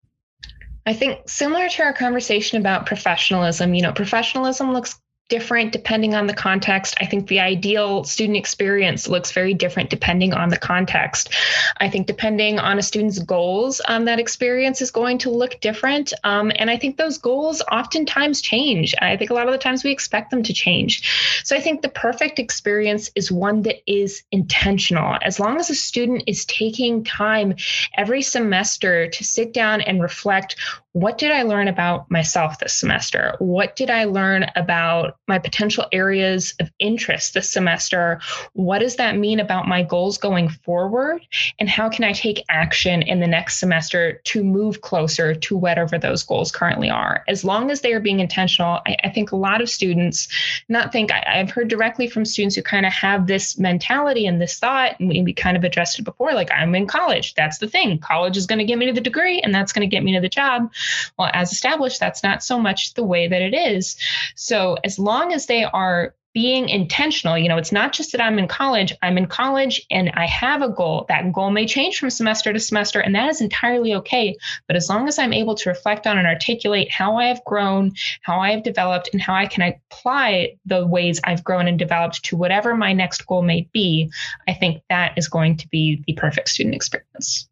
I 0.86 0.94
think 0.94 1.28
similar 1.28 1.68
to 1.68 1.82
our 1.82 1.92
conversation 1.92 2.58
about 2.58 2.86
professionalism, 2.86 3.74
you 3.74 3.82
know, 3.82 3.92
professionalism 3.92 4.72
looks 4.72 4.98
different 5.30 5.72
depending 5.72 6.14
on 6.14 6.26
the 6.26 6.34
context. 6.34 6.96
I 7.00 7.06
think 7.06 7.28
the 7.28 7.40
ideal 7.40 8.04
student 8.04 8.36
experience 8.36 9.08
looks 9.08 9.30
very 9.30 9.54
different 9.54 9.88
depending 9.88 10.34
on 10.34 10.50
the 10.50 10.58
context. 10.58 11.32
I 11.78 11.88
think 11.88 12.06
depending 12.06 12.58
on 12.58 12.78
a 12.78 12.82
student's 12.82 13.20
goals, 13.20 13.80
um, 13.88 14.04
that 14.04 14.18
experience 14.18 14.82
is 14.82 14.90
going 14.90 15.18
to 15.18 15.30
look 15.30 15.60
different. 15.60 16.12
Um, 16.24 16.52
and 16.56 16.68
I 16.68 16.76
think 16.76 16.96
those 16.96 17.16
goals 17.16 17.62
oftentimes 17.70 18.42
change. 18.42 18.94
I 19.00 19.16
think 19.16 19.30
a 19.30 19.34
lot 19.34 19.46
of 19.46 19.52
the 19.52 19.58
times 19.58 19.84
we 19.84 19.92
expect 19.92 20.30
them 20.30 20.42
to 20.42 20.52
change. 20.52 21.42
So 21.44 21.56
I 21.56 21.60
think 21.60 21.80
the 21.80 21.88
perfect 21.88 22.38
experience 22.38 23.10
is 23.14 23.32
one 23.32 23.62
that 23.62 23.76
is 23.90 24.22
intentional. 24.32 25.16
As 25.22 25.38
long 25.38 25.58
as 25.58 25.70
a 25.70 25.74
student 25.74 26.24
is 26.26 26.44
taking 26.44 27.04
time 27.04 27.54
every 27.96 28.22
semester 28.22 29.08
to 29.08 29.24
sit 29.24 29.54
down 29.54 29.80
and 29.80 30.02
reflect 30.02 30.56
what 30.92 31.18
did 31.18 31.30
I 31.30 31.42
learn 31.42 31.68
about 31.68 32.10
myself 32.10 32.58
this 32.58 32.72
semester? 32.72 33.36
What 33.38 33.76
did 33.76 33.90
I 33.90 34.04
learn 34.04 34.46
about 34.56 35.18
my 35.28 35.38
potential 35.38 35.86
areas 35.92 36.54
of 36.58 36.68
interest 36.80 37.34
this 37.34 37.48
semester? 37.48 38.20
What 38.54 38.80
does 38.80 38.96
that 38.96 39.16
mean 39.16 39.38
about 39.38 39.68
my 39.68 39.84
goals 39.84 40.18
going 40.18 40.48
forward? 40.48 41.24
And 41.60 41.68
how 41.68 41.88
can 41.88 42.02
I 42.02 42.12
take 42.12 42.44
action 42.48 43.02
in 43.02 43.20
the 43.20 43.28
next 43.28 43.60
semester 43.60 44.20
to 44.24 44.42
move 44.42 44.80
closer 44.80 45.32
to 45.32 45.56
whatever 45.56 45.96
those 45.96 46.24
goals 46.24 46.50
currently 46.50 46.90
are? 46.90 47.22
As 47.28 47.44
long 47.44 47.70
as 47.70 47.82
they 47.82 47.92
are 47.92 48.00
being 48.00 48.18
intentional, 48.18 48.80
I, 48.84 48.96
I 49.04 49.10
think 49.10 49.30
a 49.30 49.36
lot 49.36 49.60
of 49.60 49.70
students 49.70 50.26
not 50.68 50.90
think 50.90 51.12
I, 51.12 51.38
have 51.38 51.50
heard 51.50 51.68
directly 51.68 52.08
from 52.08 52.24
students 52.24 52.56
who 52.56 52.62
kind 52.62 52.84
of 52.84 52.92
have 52.92 53.28
this 53.28 53.56
mentality 53.58 54.26
and 54.26 54.40
this 54.40 54.58
thought, 54.58 54.98
and 54.98 55.08
we, 55.08 55.22
we 55.22 55.34
kind 55.34 55.56
of 55.56 55.62
addressed 55.62 56.00
it 56.00 56.02
before 56.02 56.34
like, 56.34 56.50
I'm 56.50 56.74
in 56.74 56.88
college. 56.88 57.34
That's 57.34 57.58
the 57.58 57.68
thing. 57.68 57.98
College 57.98 58.36
is 58.36 58.46
going 58.46 58.58
to 58.58 58.64
get 58.64 58.76
me 58.76 58.86
to 58.86 58.92
the 58.92 59.00
degree, 59.00 59.40
and 59.40 59.54
that's 59.54 59.72
going 59.72 59.88
to 59.88 59.94
get 59.94 60.02
me 60.02 60.14
to 60.14 60.20
the 60.20 60.28
job 60.28 60.72
well, 61.18 61.30
as 61.32 61.52
established, 61.52 62.00
that's 62.00 62.22
not 62.22 62.42
so 62.42 62.58
much 62.58 62.94
the 62.94 63.04
way 63.04 63.28
that 63.28 63.42
it 63.42 63.54
is. 63.54 63.96
So, 64.34 64.76
as 64.84 64.98
long 64.98 65.32
as 65.32 65.46
they 65.46 65.64
are 65.64 66.14
being 66.32 66.68
intentional. 66.68 67.36
You 67.36 67.48
know, 67.48 67.56
it's 67.56 67.72
not 67.72 67.92
just 67.92 68.12
that 68.12 68.20
I'm 68.20 68.38
in 68.38 68.46
college, 68.46 68.94
I'm 69.02 69.18
in 69.18 69.26
college 69.26 69.84
and 69.90 70.10
I 70.14 70.26
have 70.26 70.62
a 70.62 70.68
goal. 70.68 71.06
That 71.08 71.32
goal 71.32 71.50
may 71.50 71.66
change 71.66 71.98
from 71.98 72.10
semester 72.10 72.52
to 72.52 72.60
semester, 72.60 73.00
and 73.00 73.14
that 73.14 73.28
is 73.28 73.40
entirely 73.40 73.94
okay. 73.94 74.36
But 74.66 74.76
as 74.76 74.88
long 74.88 75.08
as 75.08 75.18
I'm 75.18 75.32
able 75.32 75.54
to 75.56 75.68
reflect 75.68 76.06
on 76.06 76.18
and 76.18 76.26
articulate 76.26 76.90
how 76.90 77.16
I 77.16 77.26
have 77.26 77.44
grown, 77.44 77.92
how 78.22 78.38
I 78.38 78.52
have 78.52 78.62
developed, 78.62 79.10
and 79.12 79.20
how 79.20 79.34
I 79.34 79.46
can 79.46 79.62
apply 79.90 80.56
the 80.66 80.86
ways 80.86 81.20
I've 81.24 81.44
grown 81.44 81.66
and 81.66 81.78
developed 81.78 82.24
to 82.26 82.36
whatever 82.36 82.76
my 82.76 82.92
next 82.92 83.26
goal 83.26 83.42
may 83.42 83.68
be, 83.72 84.10
I 84.46 84.54
think 84.54 84.82
that 84.88 85.14
is 85.16 85.28
going 85.28 85.56
to 85.58 85.68
be 85.68 86.02
the 86.06 86.12
perfect 86.12 86.48
student 86.48 86.74
experience. 86.74 87.48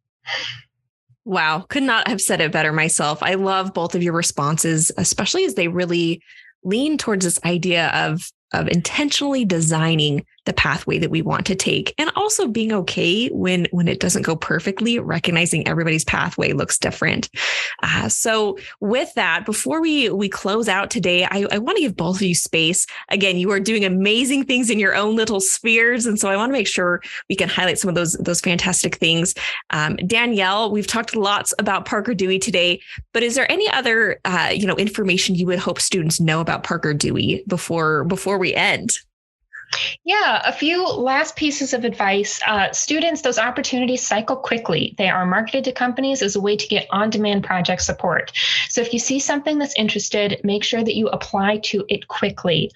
Wow, 1.29 1.67
could 1.69 1.83
not 1.83 2.09
have 2.09 2.23
said 2.23 2.41
it 2.41 2.53
better 2.53 2.73
myself. 2.73 3.23
I 3.23 3.35
love 3.35 3.75
both 3.75 3.95
of 3.95 4.03
your 4.03 4.15
responses, 4.15 4.91
especially 4.97 5.45
as 5.45 5.57
they 5.57 5.69
really 5.69 6.23
lean 6.65 6.97
towards 6.97 7.23
this 7.23 7.39
idea 7.45 7.89
of 7.89 8.23
of 8.55 8.67
intentionally 8.69 9.45
designing 9.45 10.25
the 10.45 10.53
pathway 10.53 10.99
that 10.99 11.11
we 11.11 11.23
want 11.23 11.47
to 11.47 11.55
take. 11.55 11.95
And 11.99 12.11
also 12.17 12.49
being 12.49 12.73
okay 12.73 13.29
when 13.29 13.67
when 13.71 13.89
it 13.89 14.01
doesn't 14.01 14.23
go 14.23 14.37
perfectly 14.37 14.99
recognizing 14.99 15.67
everybody's 15.67 16.05
pathway 16.05 16.53
looks 16.53 16.79
different. 16.79 17.29
Uh, 17.83 18.09
so 18.09 18.59
with 18.81 19.13
that 19.15 19.45
before 19.45 19.81
we 19.81 20.09
we 20.11 20.29
close 20.29 20.69
out 20.69 20.91
today 20.91 21.25
I, 21.25 21.47
I 21.51 21.59
want 21.59 21.77
to 21.77 21.83
give 21.83 21.97
both 21.97 22.17
of 22.17 22.23
you 22.23 22.35
space. 22.35 22.87
Again 23.11 23.37
you 23.37 23.51
are 23.51 23.61
doing 23.61 23.85
amazing 23.85 24.45
things 24.45 24.71
in 24.71 24.79
your 24.79 24.95
own 24.95 25.17
little 25.17 25.41
spheres. 25.41 26.07
And 26.07 26.19
so 26.19 26.29
i 26.29 26.37
want 26.37 26.51
to 26.51 26.55
make 26.55 26.67
sure 26.67 27.03
we 27.29 27.37
can 27.37 27.49
highlight 27.49 27.79
some 27.79 27.89
of 27.89 27.95
those 27.95 28.15
those 28.15 28.41
fantastic 28.41 28.97
things. 28.97 29.35
Um, 29.71 29.97
danielle 30.07 30.71
we've 30.71 30.87
talked 30.87 31.15
lots 31.15 31.53
about 31.59 31.85
parker 31.85 32.15
dewey 32.15 32.39
today 32.39 32.81
but 33.13 33.23
is 33.23 33.35
there 33.35 33.51
any 33.51 33.69
other 33.69 34.21
uh, 34.25 34.51
you 34.55 34.67
know 34.67 34.77
information 34.77 35.35
you 35.35 35.47
would 35.47 35.59
hope 35.59 35.81
students 35.81 36.21
know 36.21 36.41
about 36.41 36.63
parker 36.63 36.95
dewey 36.95 37.45
before 37.47 38.05
before 38.05 38.39
we 38.39 38.55
end 38.55 38.99
yeah, 40.05 40.43
a 40.45 40.53
few 40.53 40.87
last 40.87 41.37
pieces 41.37 41.75
of 41.75 41.85
advice. 41.85 42.41
Uh, 42.47 42.73
students, 42.73 43.23
those 43.23 43.39
opportunities 43.39 44.07
cycle 44.07 44.37
quickly. 44.37 44.95
They 44.99 45.09
are 45.09 45.27
marketed 45.27 45.65
to 45.65 45.73
companies 45.73 46.23
as 46.23 46.37
a 46.37 46.41
way 46.41 46.57
to 46.57 46.69
get 46.69 46.87
on 46.91 47.11
demand 47.11 47.45
project 47.45 47.83
support. 47.83 48.33
So 48.69 48.81
if 48.81 48.93
you 48.93 48.99
see 48.99 49.19
something 49.19 49.59
that's 49.59 49.75
interested, 49.77 50.41
make 50.45 50.65
sure 50.65 50.83
that 50.83 50.95
you 50.95 51.09
apply 51.09 51.59
to 51.65 51.85
it 51.89 52.09
quickly. 52.09 52.71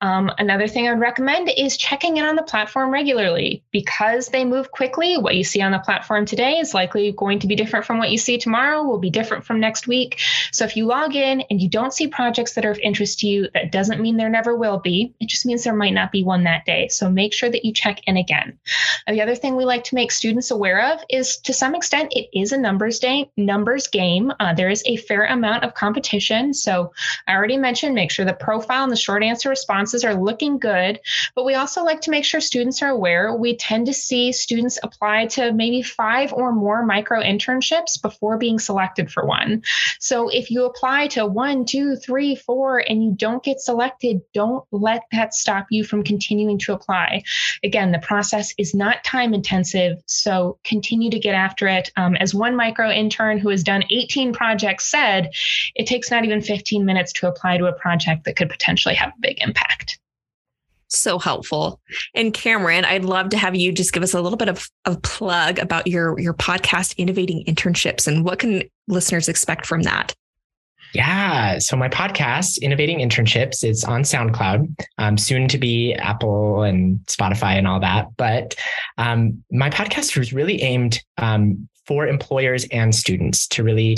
Um, 0.00 0.30
another 0.38 0.66
thing 0.66 0.88
I 0.88 0.92
would 0.92 1.00
recommend 1.00 1.50
is 1.56 1.76
checking 1.76 2.16
in 2.16 2.24
on 2.24 2.36
the 2.36 2.42
platform 2.42 2.90
regularly 2.90 3.62
because 3.70 4.28
they 4.28 4.44
move 4.44 4.70
quickly. 4.70 5.16
What 5.16 5.36
you 5.36 5.44
see 5.44 5.62
on 5.62 5.72
the 5.72 5.78
platform 5.78 6.26
today 6.26 6.58
is 6.58 6.74
likely 6.74 7.12
going 7.12 7.38
to 7.40 7.46
be 7.46 7.54
different 7.54 7.86
from 7.86 7.98
what 7.98 8.10
you 8.10 8.18
see 8.18 8.38
tomorrow, 8.38 8.82
will 8.82 8.98
be 8.98 9.10
different 9.10 9.44
from 9.44 9.60
next 9.60 9.86
week. 9.86 10.20
So 10.50 10.64
if 10.64 10.76
you 10.76 10.86
log 10.86 11.14
in 11.14 11.42
and 11.50 11.60
you 11.60 11.68
don't 11.68 11.94
see 11.94 12.08
projects 12.08 12.54
that 12.54 12.64
are 12.64 12.70
of 12.70 12.78
interest 12.78 13.20
to 13.20 13.26
you, 13.26 13.48
that 13.54 13.70
doesn't 13.70 14.00
mean 14.00 14.16
there 14.16 14.28
never 14.28 14.56
will 14.56 14.78
be. 14.78 15.14
It 15.20 15.28
just 15.28 15.46
means 15.46 15.64
there 15.64 15.74
might 15.74 15.94
not 15.94 16.10
be 16.10 16.24
one 16.24 16.31
one 16.32 16.44
that 16.44 16.64
day. 16.64 16.88
So 16.88 17.10
make 17.10 17.34
sure 17.34 17.50
that 17.50 17.64
you 17.64 17.74
check 17.74 18.00
in 18.06 18.16
again. 18.16 18.58
And 19.06 19.14
the 19.14 19.22
other 19.22 19.34
thing 19.34 19.54
we 19.54 19.66
like 19.66 19.84
to 19.84 19.94
make 19.94 20.10
students 20.10 20.50
aware 20.50 20.92
of 20.92 21.00
is 21.10 21.36
to 21.48 21.52
some 21.52 21.74
extent, 21.74 22.12
it 22.16 22.26
is 22.32 22.52
a 22.52 22.58
numbers 22.58 22.98
day, 22.98 23.30
numbers 23.36 23.86
game. 23.86 24.32
Uh, 24.40 24.54
there 24.54 24.70
is 24.70 24.82
a 24.86 24.96
fair 24.96 25.26
amount 25.26 25.64
of 25.64 25.74
competition. 25.74 26.54
So 26.54 26.92
I 27.28 27.34
already 27.34 27.58
mentioned, 27.58 27.94
make 27.94 28.10
sure 28.10 28.24
the 28.24 28.32
profile 28.32 28.82
and 28.82 28.92
the 28.92 28.96
short 28.96 29.22
answer 29.22 29.50
responses 29.50 30.04
are 30.04 30.14
looking 30.14 30.58
good. 30.58 31.00
But 31.34 31.44
we 31.44 31.54
also 31.54 31.84
like 31.84 32.00
to 32.02 32.10
make 32.10 32.24
sure 32.24 32.40
students 32.40 32.80
are 32.80 32.88
aware. 32.88 33.34
We 33.34 33.56
tend 33.56 33.86
to 33.86 33.92
see 33.92 34.32
students 34.32 34.78
apply 34.82 35.26
to 35.36 35.52
maybe 35.52 35.82
five 35.82 36.32
or 36.32 36.52
more 36.52 36.86
micro 36.86 37.20
internships 37.20 38.00
before 38.00 38.38
being 38.38 38.58
selected 38.58 39.12
for 39.12 39.26
one. 39.26 39.62
So 40.00 40.30
if 40.30 40.50
you 40.50 40.64
apply 40.64 41.08
to 41.08 41.26
one, 41.26 41.66
two, 41.66 41.96
three, 41.96 42.36
four, 42.36 42.78
and 42.78 43.04
you 43.04 43.12
don't 43.12 43.44
get 43.44 43.60
selected, 43.60 44.22
don't 44.32 44.64
let 44.70 45.02
that 45.12 45.34
stop 45.34 45.66
you 45.70 45.84
from 45.84 46.02
continuing 46.02 46.21
continuing 46.22 46.58
to 46.58 46.72
apply. 46.72 47.22
Again, 47.64 47.92
the 47.92 47.98
process 47.98 48.54
is 48.58 48.74
not 48.74 49.04
time 49.04 49.34
intensive, 49.34 49.98
so 50.06 50.58
continue 50.64 51.10
to 51.10 51.18
get 51.18 51.34
after 51.34 51.66
it. 51.66 51.90
Um, 51.96 52.16
as 52.16 52.34
one 52.34 52.56
micro 52.56 52.90
intern 52.90 53.38
who 53.38 53.48
has 53.48 53.62
done 53.62 53.84
18 53.90 54.32
projects 54.32 54.86
said, 54.86 55.30
it 55.74 55.86
takes 55.86 56.10
not 56.10 56.24
even 56.24 56.40
15 56.40 56.84
minutes 56.84 57.12
to 57.14 57.28
apply 57.28 57.58
to 57.58 57.66
a 57.66 57.72
project 57.72 58.24
that 58.24 58.36
could 58.36 58.50
potentially 58.50 58.94
have 58.94 59.10
a 59.10 59.20
big 59.20 59.38
impact 59.42 59.98
so 60.94 61.18
helpful. 61.18 61.80
And 62.14 62.34
Cameron, 62.34 62.84
I'd 62.84 63.06
love 63.06 63.30
to 63.30 63.38
have 63.38 63.54
you 63.54 63.72
just 63.72 63.94
give 63.94 64.02
us 64.02 64.12
a 64.12 64.20
little 64.20 64.36
bit 64.36 64.50
of 64.50 64.68
a 64.84 64.94
plug 64.94 65.58
about 65.58 65.86
your 65.86 66.20
your 66.20 66.34
podcast 66.34 66.98
innovating 66.98 67.46
internships 67.46 68.06
and 68.06 68.26
what 68.26 68.40
can 68.40 68.64
listeners 68.88 69.26
expect 69.26 69.64
from 69.64 69.84
that. 69.84 70.14
Yeah. 70.94 71.58
So 71.58 71.76
my 71.76 71.88
podcast, 71.88 72.60
Innovating 72.60 72.98
Internships, 72.98 73.64
is 73.64 73.84
on 73.84 74.02
SoundCloud, 74.02 74.74
um, 74.98 75.16
soon 75.16 75.48
to 75.48 75.58
be 75.58 75.94
Apple 75.94 76.62
and 76.62 76.98
Spotify 77.06 77.56
and 77.56 77.66
all 77.66 77.80
that. 77.80 78.08
But 78.16 78.54
um, 78.98 79.42
my 79.50 79.70
podcast 79.70 80.16
was 80.16 80.32
really 80.32 80.60
aimed 80.62 81.02
um, 81.18 81.68
for 81.86 82.06
employers 82.06 82.64
and 82.70 82.94
students 82.94 83.46
to 83.48 83.64
really 83.64 83.96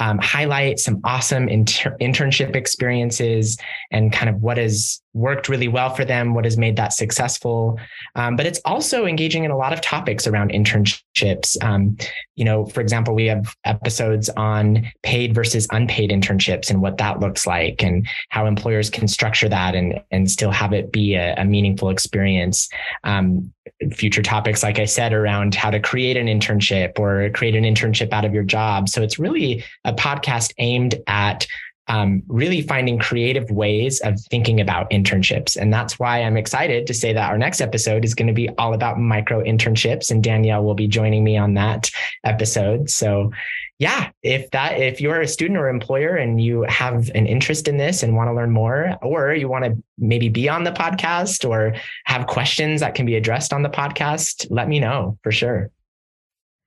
um, 0.00 0.18
highlight 0.18 0.78
some 0.78 1.00
awesome 1.04 1.48
inter- 1.48 1.96
internship 2.00 2.54
experiences 2.54 3.56
and 3.90 4.12
kind 4.12 4.28
of 4.28 4.42
what 4.42 4.58
has 4.58 5.00
worked 5.14 5.48
really 5.48 5.68
well 5.68 5.94
for 5.94 6.04
them, 6.04 6.34
what 6.34 6.44
has 6.44 6.58
made 6.58 6.76
that 6.76 6.92
successful. 6.92 7.78
Um, 8.14 8.36
but 8.36 8.46
it's 8.46 8.60
also 8.64 9.06
engaging 9.06 9.44
in 9.44 9.50
a 9.50 9.56
lot 9.56 9.72
of 9.72 9.80
topics 9.80 10.26
around 10.26 10.52
internships. 10.52 11.62
Um, 11.62 11.96
you 12.36 12.44
know, 12.44 12.66
for 12.66 12.80
example, 12.80 13.14
we 13.14 13.26
have 13.26 13.54
episodes 13.64 14.28
on 14.30 14.90
paid 15.02 15.34
versus 15.34 15.66
unpaid 15.70 16.10
internships 16.10 16.70
and 16.70 16.80
what 16.80 16.98
that 16.98 17.20
looks 17.20 17.46
like 17.46 17.82
and 17.82 18.06
how 18.28 18.46
employers 18.46 18.90
can 18.90 19.08
structure 19.08 19.48
that 19.48 19.74
and, 19.74 20.00
and 20.10 20.30
still 20.30 20.50
have 20.50 20.72
it 20.72 20.92
be 20.92 21.14
a, 21.14 21.34
a 21.36 21.44
meaningful 21.44 21.90
experience. 21.90 22.68
Um, 23.04 23.52
future 23.94 24.22
topics, 24.22 24.62
like 24.62 24.78
I 24.78 24.84
said, 24.84 25.12
around 25.12 25.54
how 25.54 25.70
to 25.70 25.80
create 25.80 26.16
an 26.16 26.26
internship 26.26 26.61
or 26.98 27.30
create 27.30 27.54
an 27.54 27.64
internship 27.64 28.12
out 28.12 28.24
of 28.24 28.34
your 28.34 28.44
job. 28.44 28.88
So 28.88 29.02
it's 29.02 29.18
really 29.18 29.64
a 29.84 29.92
podcast 29.92 30.52
aimed 30.58 30.94
at 31.06 31.46
um, 31.88 32.22
really 32.28 32.62
finding 32.62 32.98
creative 32.98 33.50
ways 33.50 34.00
of 34.00 34.18
thinking 34.30 34.60
about 34.60 34.90
internships. 34.90 35.56
And 35.56 35.72
that's 35.72 35.98
why 35.98 36.22
I'm 36.22 36.36
excited 36.36 36.86
to 36.86 36.94
say 36.94 37.12
that 37.12 37.30
our 37.30 37.38
next 37.38 37.60
episode 37.60 38.04
is 38.04 38.14
going 38.14 38.28
to 38.28 38.32
be 38.32 38.48
all 38.50 38.72
about 38.72 38.98
micro 38.98 39.42
internships. 39.42 40.10
And 40.10 40.22
Danielle 40.22 40.64
will 40.64 40.74
be 40.74 40.86
joining 40.86 41.24
me 41.24 41.36
on 41.36 41.54
that 41.54 41.90
episode. 42.24 42.88
So, 42.88 43.32
yeah, 43.78 44.10
if 44.22 44.48
that, 44.52 44.78
if 44.78 45.00
you're 45.00 45.22
a 45.22 45.26
student 45.26 45.58
or 45.58 45.68
employer 45.68 46.14
and 46.14 46.40
you 46.40 46.62
have 46.68 47.10
an 47.16 47.26
interest 47.26 47.66
in 47.66 47.78
this 47.78 48.04
and 48.04 48.14
want 48.14 48.28
to 48.28 48.34
learn 48.34 48.52
more, 48.52 48.96
or 49.02 49.34
you 49.34 49.48
want 49.48 49.64
to 49.64 49.76
maybe 49.98 50.28
be 50.28 50.48
on 50.48 50.62
the 50.62 50.70
podcast 50.70 51.48
or 51.48 51.74
have 52.04 52.28
questions 52.28 52.80
that 52.80 52.94
can 52.94 53.06
be 53.06 53.16
addressed 53.16 53.52
on 53.52 53.62
the 53.62 53.68
podcast, 53.68 54.46
let 54.50 54.68
me 54.68 54.78
know 54.78 55.18
for 55.24 55.32
sure. 55.32 55.70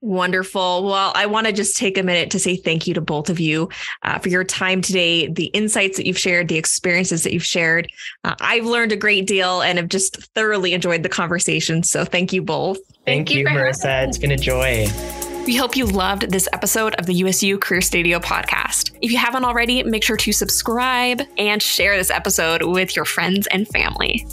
Wonderful. 0.01 0.83
Well, 0.83 1.11
I 1.15 1.25
want 1.25 1.47
to 1.47 1.53
just 1.53 1.77
take 1.77 1.97
a 1.97 2.03
minute 2.03 2.29
to 2.31 2.39
say 2.39 2.55
thank 2.55 2.85
you 2.85 2.93
to 2.93 3.01
both 3.01 3.29
of 3.29 3.39
you 3.39 3.69
uh, 4.03 4.19
for 4.19 4.29
your 4.29 4.43
time 4.43 4.81
today, 4.81 5.27
the 5.27 5.45
insights 5.47 5.97
that 5.97 6.05
you've 6.05 6.19
shared, 6.19 6.47
the 6.47 6.57
experiences 6.57 7.23
that 7.23 7.33
you've 7.33 7.45
shared. 7.45 7.91
Uh, 8.23 8.35
I've 8.39 8.65
learned 8.65 8.91
a 8.91 8.97
great 8.97 9.25
deal 9.25 9.61
and 9.61 9.79
have 9.79 9.89
just 9.89 10.17
thoroughly 10.33 10.73
enjoyed 10.73 11.01
the 11.01 11.09
conversation. 11.09 11.81
So 11.81 12.05
thank 12.05 12.33
you 12.33 12.43
both. 12.43 12.77
Thank, 12.77 13.29
thank 13.29 13.31
you, 13.31 13.39
you 13.39 13.45
Marissa. 13.47 14.07
It's 14.07 14.17
been 14.17 14.31
a 14.31 14.37
joy. 14.37 14.87
We 15.45 15.55
hope 15.55 15.75
you 15.75 15.85
loved 15.85 16.31
this 16.31 16.49
episode 16.53 16.95
of 16.95 17.05
the 17.05 17.13
USU 17.15 17.59
Career 17.59 17.81
Studio 17.81 18.19
podcast. 18.19 18.97
If 19.01 19.11
you 19.11 19.17
haven't 19.17 19.45
already, 19.45 19.83
make 19.83 20.03
sure 20.03 20.17
to 20.17 20.31
subscribe 20.31 21.21
and 21.37 21.61
share 21.61 21.95
this 21.97 22.09
episode 22.09 22.63
with 22.63 22.95
your 22.95 23.05
friends 23.05 23.47
and 23.47 23.67
family. 23.67 24.25